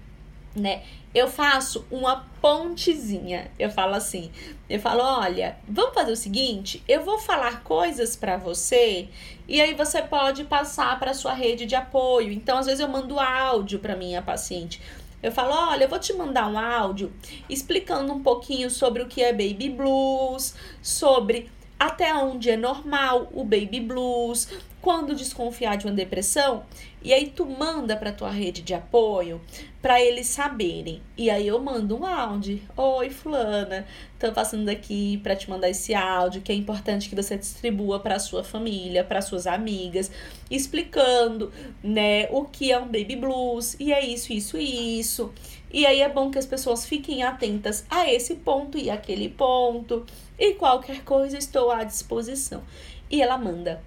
[0.55, 0.84] né?
[1.14, 3.51] Eu faço uma pontezinha.
[3.59, 4.32] Eu falo assim,
[4.70, 9.09] eu falo, olha, vamos fazer o seguinte, eu vou falar coisas para você
[9.47, 12.32] e aí você pode passar para sua rede de apoio.
[12.32, 14.82] Então, às vezes eu mando áudio para minha paciente.
[15.22, 17.14] Eu falo, olha, eu vou te mandar um áudio
[17.49, 23.43] explicando um pouquinho sobre o que é baby blues, sobre até onde é normal o
[23.43, 24.47] baby blues,
[24.82, 26.64] quando desconfiar de uma depressão,
[27.04, 29.41] e aí tu manda para tua rede de apoio
[29.82, 31.02] para eles saberem.
[31.18, 32.62] E aí eu mando um áudio.
[32.78, 33.88] Oi, fulana,
[34.20, 38.20] tô passando aqui para te mandar esse áudio que é importante que você distribua para
[38.20, 40.12] sua família, para suas amigas,
[40.49, 41.52] explicando,
[41.84, 45.34] né, o que é um baby blues e é isso, isso e isso.
[45.74, 50.06] E aí é bom que as pessoas fiquem atentas a esse ponto e aquele ponto.
[50.38, 52.62] E qualquer coisa estou à disposição.
[53.10, 53.82] E ela manda.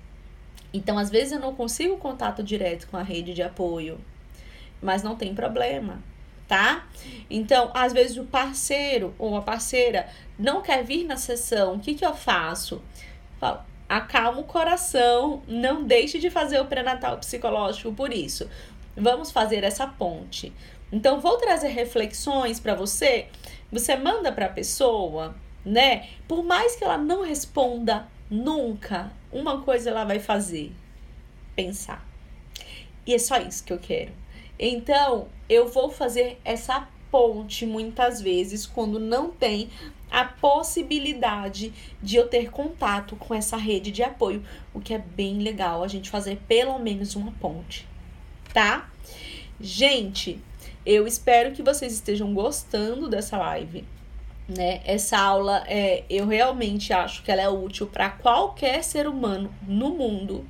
[0.74, 4.00] Então, às vezes eu não consigo contato direto com a rede de apoio,
[4.82, 6.02] mas não tem problema,
[6.48, 6.88] tá?
[7.30, 11.94] Então, às vezes o parceiro ou a parceira não quer vir na sessão, o que,
[11.94, 12.82] que eu faço?
[13.38, 18.50] Falo, acalma o coração, não deixe de fazer o pré-natal psicológico por isso.
[18.96, 20.52] Vamos fazer essa ponte.
[20.90, 23.28] Então, vou trazer reflexões para você.
[23.70, 26.08] Você manda para a pessoa, né?
[26.26, 30.72] Por mais que ela não responda nunca, uma coisa ela vai fazer:
[31.54, 32.06] pensar.
[33.06, 34.12] E é só isso que eu quero.
[34.58, 39.68] Então, eu vou fazer essa ponte muitas vezes quando não tem
[40.10, 45.40] a possibilidade de eu ter contato com essa rede de apoio, o que é bem
[45.40, 47.86] legal a gente fazer pelo menos uma ponte,
[48.52, 48.88] tá?
[49.60, 50.40] Gente,
[50.86, 53.84] eu espero que vocês estejam gostando dessa live.
[54.48, 54.82] Né?
[54.84, 59.90] Essa aula é, eu realmente acho que ela é útil para qualquer ser humano no
[59.90, 60.46] mundo,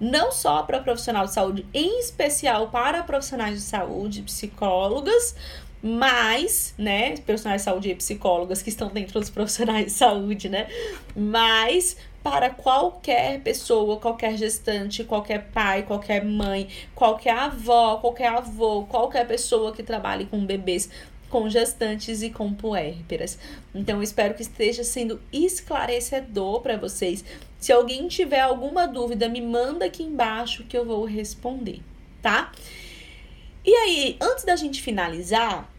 [0.00, 5.36] não só para profissional de saúde, em especial para profissionais de saúde, psicólogas,
[5.80, 10.68] mas, né, profissionais de saúde e psicólogas que estão dentro dos profissionais de saúde, né,
[11.14, 19.26] mas para qualquer pessoa, qualquer gestante, qualquer pai, qualquer mãe, qualquer avó, qualquer avô, qualquer
[19.26, 20.88] pessoa que trabalhe com bebês
[21.32, 23.38] com gestantes e com puérperas.
[23.74, 27.24] Então, espero que esteja sendo esclarecedor para vocês.
[27.58, 31.80] Se alguém tiver alguma dúvida, me manda aqui embaixo que eu vou responder,
[32.20, 32.52] tá?
[33.64, 35.72] E aí, antes da gente finalizar,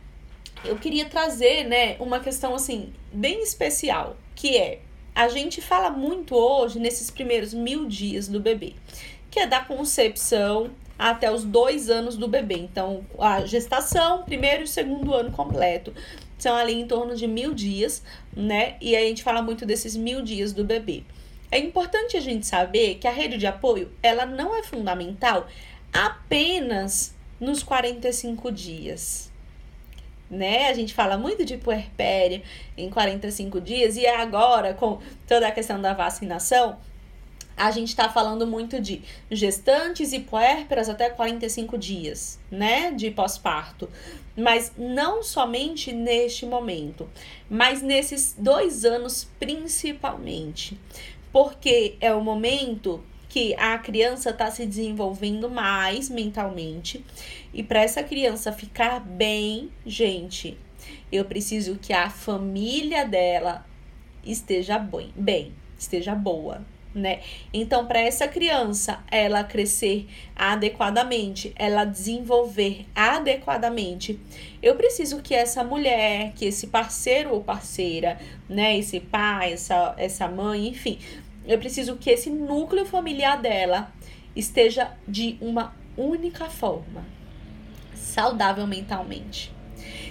[0.66, 4.80] eu queria trazer, né, uma questão assim bem especial, que é
[5.14, 8.74] a gente fala muito hoje nesses primeiros mil dias do bebê,
[9.30, 10.72] que é da concepção
[11.12, 12.56] até os dois anos do bebê.
[12.56, 15.94] Então, a gestação, primeiro e segundo ano completo,
[16.38, 18.02] são ali em torno de mil dias,
[18.34, 18.78] né?
[18.80, 21.04] E a gente fala muito desses mil dias do bebê.
[21.52, 25.46] É importante a gente saber que a rede de apoio, ela não é fundamental
[25.92, 29.30] apenas nos 45 dias.
[30.32, 30.70] Né?
[30.70, 32.42] A gente fala muito de puerpério
[32.78, 36.78] em 45 dias e agora com toda a questão da vacinação,
[37.56, 43.90] a gente está falando muito de gestantes e puérperas até 45 dias, né, de pós-parto.
[44.36, 47.10] Mas não somente neste momento,
[47.50, 50.80] mas nesses dois anos principalmente.
[51.32, 57.04] Porque é o momento que a criança está se desenvolvendo mais mentalmente.
[57.52, 60.56] E para essa criança ficar bem, gente,
[61.12, 63.66] eu preciso que a família dela
[64.24, 66.64] esteja bem, esteja boa,
[66.94, 67.22] né?
[67.54, 74.20] Então, para essa criança ela crescer adequadamente, ela desenvolver adequadamente,
[74.62, 80.28] eu preciso que essa mulher, que esse parceiro ou parceira, né, esse pai, essa, essa
[80.28, 81.00] mãe, enfim,
[81.46, 83.92] eu preciso que esse núcleo familiar dela
[84.36, 87.06] esteja de uma única forma,
[87.94, 89.52] saudável mentalmente.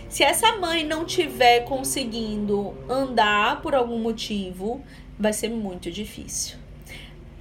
[0.08, 4.84] Se essa mãe não tiver conseguindo andar por algum motivo,
[5.18, 6.61] vai ser muito difícil.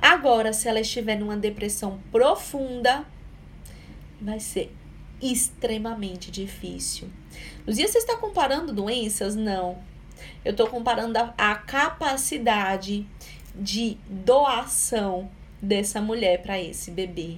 [0.01, 3.05] Agora, se ela estiver numa depressão profunda,
[4.19, 4.75] vai ser
[5.21, 7.07] extremamente difícil.
[7.67, 9.35] Luzia, você está comparando doenças?
[9.35, 9.77] Não.
[10.43, 13.07] Eu estou comparando a, a, capacidade
[13.55, 15.29] de doação
[15.61, 17.37] dessa mulher para esse bebê.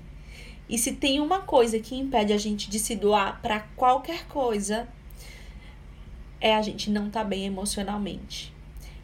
[0.70, 4.88] E se tem uma coisa que impede a gente de se doar para qualquer coisa,
[6.40, 8.54] é a gente não tá bem emocionalmente.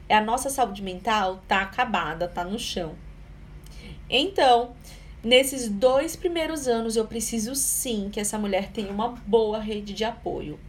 [0.07, 2.95] É a nossa saúde mental tá acabada, tá no chão.
[4.09, 4.71] Então,
[5.23, 10.03] nesses dois primeiros anos, eu preciso sim que essa mulher tenha uma boa rede de
[10.03, 10.59] apoio.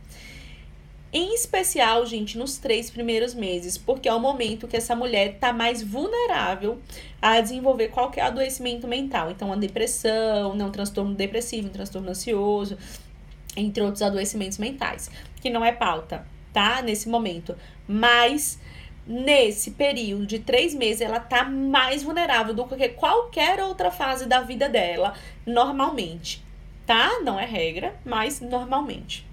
[1.13, 5.53] Em especial, gente, nos três primeiros meses, porque é o momento que essa mulher está
[5.53, 6.79] mais vulnerável
[7.21, 9.29] a desenvolver qualquer adoecimento mental.
[9.29, 12.79] Então, uma depressão, né, um transtorno depressivo, um transtorno ansioso,
[13.57, 15.11] entre outros adoecimentos mentais,
[15.41, 16.81] que não é pauta, tá?
[16.81, 17.57] Nesse momento.
[17.89, 18.61] Mas
[19.07, 24.41] nesse período de três meses, ela tá mais vulnerável do que qualquer outra fase da
[24.41, 25.15] vida dela,
[25.47, 26.45] normalmente,
[26.87, 27.21] tá?
[27.23, 29.27] Não é regra, mas normalmente.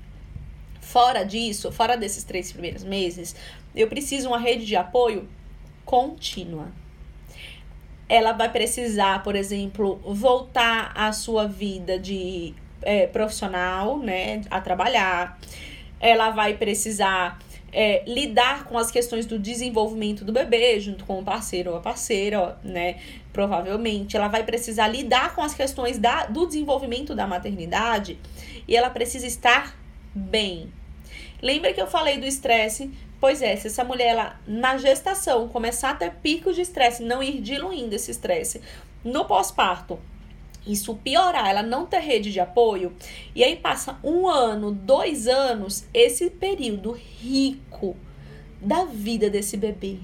[0.81, 3.35] Fora disso, fora desses três primeiros meses,
[3.75, 5.27] eu preciso uma rede de apoio
[5.85, 6.69] contínua.
[8.09, 15.37] Ela vai precisar, por exemplo, voltar à sua vida de é, profissional, né, a trabalhar.
[15.99, 17.37] Ela vai precisar
[17.71, 21.81] é, lidar com as questões do desenvolvimento do bebê junto com o parceiro ou a
[21.81, 22.97] parceira, né?
[23.33, 24.15] Provavelmente.
[24.15, 28.17] Ela vai precisar lidar com as questões da, do desenvolvimento da maternidade
[28.67, 29.77] e ela precisa estar
[30.13, 30.71] bem.
[31.41, 32.91] Lembra que eu falei do estresse?
[33.19, 37.21] Pois é, se essa mulher ela, na gestação começar a ter picos de estresse, não
[37.21, 38.61] ir diluindo esse estresse
[39.03, 39.99] no pós-parto,
[40.67, 42.95] isso piorar, ela não ter rede de apoio,
[43.35, 47.95] e aí passa um ano, dois anos, esse período rico
[48.61, 49.99] da vida desse bebê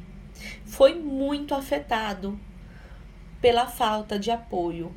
[0.65, 2.39] foi muito afetado
[3.39, 4.91] pela falta de apoio,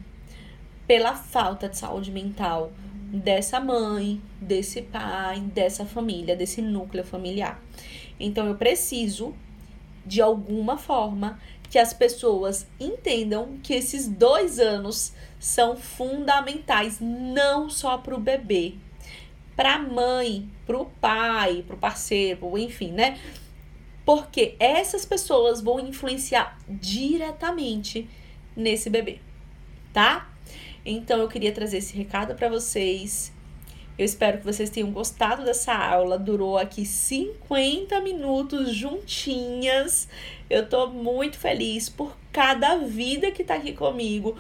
[0.86, 2.72] pela falta de saúde mental
[3.12, 7.60] dessa mãe, desse pai, dessa família, desse núcleo familiar.
[8.18, 9.34] Então eu preciso,
[10.04, 11.38] de alguma forma,
[11.68, 15.12] que as pessoas entendam que esses dois anos
[15.46, 18.74] são fundamentais, não só para o bebê,
[19.54, 23.16] para a mãe, para o pai, para o parceiro, enfim, né?
[24.04, 28.10] Porque essas pessoas vão influenciar diretamente
[28.56, 29.20] nesse bebê,
[29.92, 30.28] tá?
[30.84, 33.32] Então eu queria trazer esse recado para vocês.
[33.96, 36.18] Eu espero que vocês tenham gostado dessa aula.
[36.18, 40.08] Durou aqui 50 minutos juntinhas.
[40.50, 44.36] Eu tô muito feliz por cada vida que tá aqui comigo,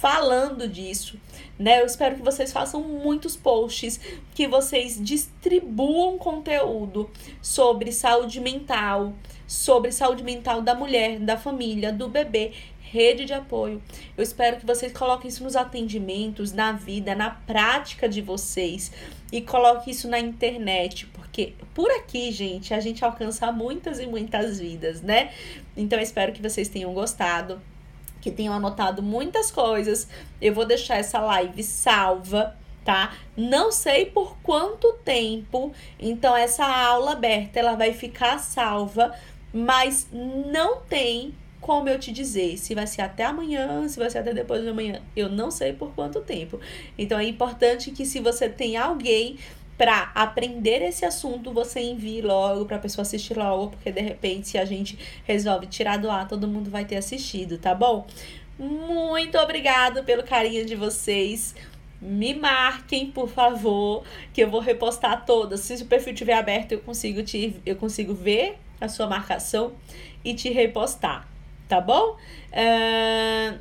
[0.00, 1.18] falando disso,
[1.58, 1.80] né?
[1.80, 3.98] Eu espero que vocês façam muitos posts,
[4.34, 9.14] que vocês distribuam conteúdo sobre saúde mental,
[9.46, 13.82] sobre saúde mental da mulher, da família, do bebê, rede de apoio.
[14.16, 18.92] Eu espero que vocês coloquem isso nos atendimentos, na vida, na prática de vocês
[19.32, 24.60] e coloquem isso na internet, porque por aqui, gente, a gente alcança muitas e muitas
[24.60, 25.32] vidas, né?
[25.76, 27.60] Então eu espero que vocês tenham gostado
[28.20, 30.08] que tenham anotado muitas coisas.
[30.40, 33.14] Eu vou deixar essa live salva, tá?
[33.36, 39.14] Não sei por quanto tempo, então essa aula aberta ela vai ficar salva,
[39.52, 44.18] mas não tem como eu te dizer se vai ser até amanhã, se vai ser
[44.18, 45.02] até depois de amanhã.
[45.16, 46.60] Eu não sei por quanto tempo.
[46.96, 49.36] Então é importante que se você tem alguém
[49.76, 54.48] para aprender esse assunto, você envie logo para a pessoa assistir logo, porque de repente
[54.48, 58.06] se a gente resolve tirar do ar, todo mundo vai ter assistido, tá bom?
[58.58, 61.54] Muito obrigado pelo carinho de vocês.
[62.00, 64.02] Me marquem, por favor,
[64.32, 65.60] que eu vou repostar todas.
[65.60, 69.72] Se o perfil estiver aberto, eu consigo te eu consigo ver a sua marcação
[70.24, 71.28] e te repostar,
[71.68, 72.16] tá bom?
[72.52, 73.58] Uh,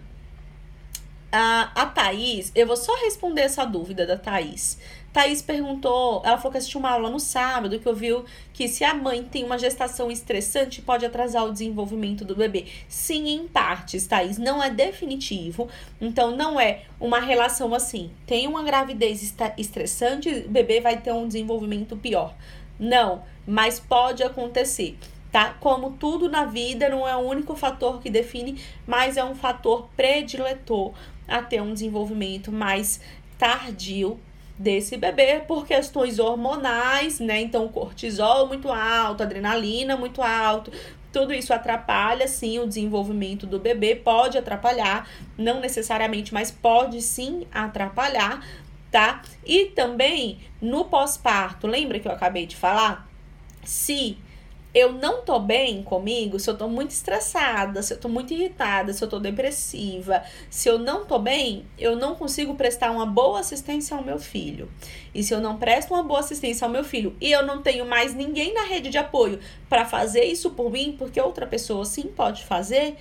[1.31, 4.79] a, a Thaís, eu vou só responder essa dúvida da Thaís.
[5.15, 8.93] Thaís perguntou, ela falou que assistiu uma aula no sábado, que ouviu que se a
[8.93, 12.65] mãe tem uma gestação estressante, pode atrasar o desenvolvimento do bebê.
[12.89, 15.69] Sim, em partes, Thaís, não é definitivo.
[16.01, 18.11] Então, não é uma relação assim.
[18.27, 22.35] Tem uma gravidez estressante, o bebê vai ter um desenvolvimento pior.
[22.77, 24.97] Não, mas pode acontecer.
[25.31, 25.55] Tá?
[25.61, 29.87] Como tudo na vida, não é o único fator que define, mas é um fator
[29.95, 30.93] prediletor
[31.25, 32.99] a ter um desenvolvimento mais
[33.37, 34.19] tardio
[34.57, 37.41] desse bebê por questões hormonais, né?
[37.41, 40.71] Então, cortisol muito alto, adrenalina muito alto,
[41.11, 47.47] tudo isso atrapalha sim o desenvolvimento do bebê, pode atrapalhar, não necessariamente, mas pode sim
[47.53, 48.45] atrapalhar,
[48.91, 49.21] tá?
[49.45, 53.07] E também no pós-parto, lembra que eu acabei de falar?
[53.63, 54.17] Se
[54.75, 58.91] eu não tô bem comigo, se eu tô muito estressada, se eu tô muito irritada,
[58.91, 63.39] se eu tô depressiva, se eu não tô bem, eu não consigo prestar uma boa
[63.39, 64.69] assistência ao meu filho.
[65.13, 67.85] E se eu não presto uma boa assistência ao meu filho e eu não tenho
[67.85, 72.09] mais ninguém na rede de apoio para fazer isso por mim, porque outra pessoa sim
[72.09, 72.97] pode fazer,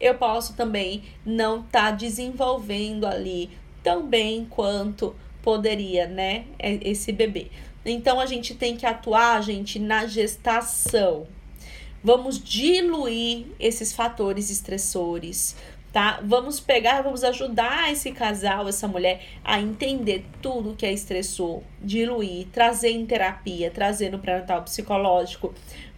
[0.00, 3.50] eu posso também não estar tá desenvolvendo ali
[3.82, 7.50] tão bem quanto poderia, né, esse bebê.
[7.84, 11.26] Então a gente tem que atuar, gente, na gestação.
[12.02, 15.56] Vamos diluir esses fatores estressores,
[15.92, 16.20] tá?
[16.24, 22.48] Vamos pegar, vamos ajudar esse casal, essa mulher a entender tudo que é estressor, diluir,
[22.52, 25.54] trazer em terapia, trazer no pré-natal psicológico,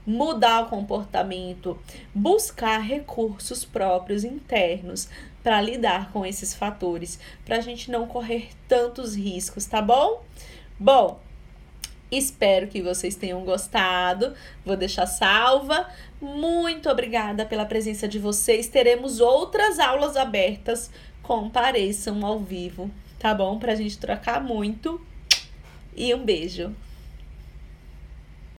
[0.06, 1.78] mudar o comportamento,
[2.14, 5.08] buscar recursos próprios internos
[5.42, 10.22] para lidar com esses fatores, para a gente não correr tantos riscos, tá bom?
[10.78, 11.20] Bom,
[12.16, 14.34] Espero que vocês tenham gostado.
[14.64, 15.88] Vou deixar salva.
[16.20, 18.68] Muito obrigada pela presença de vocês.
[18.68, 20.90] Teremos outras aulas abertas.
[21.22, 23.58] Compareçam ao vivo, tá bom?
[23.58, 25.00] Pra gente trocar muito.
[25.96, 26.74] E um beijo.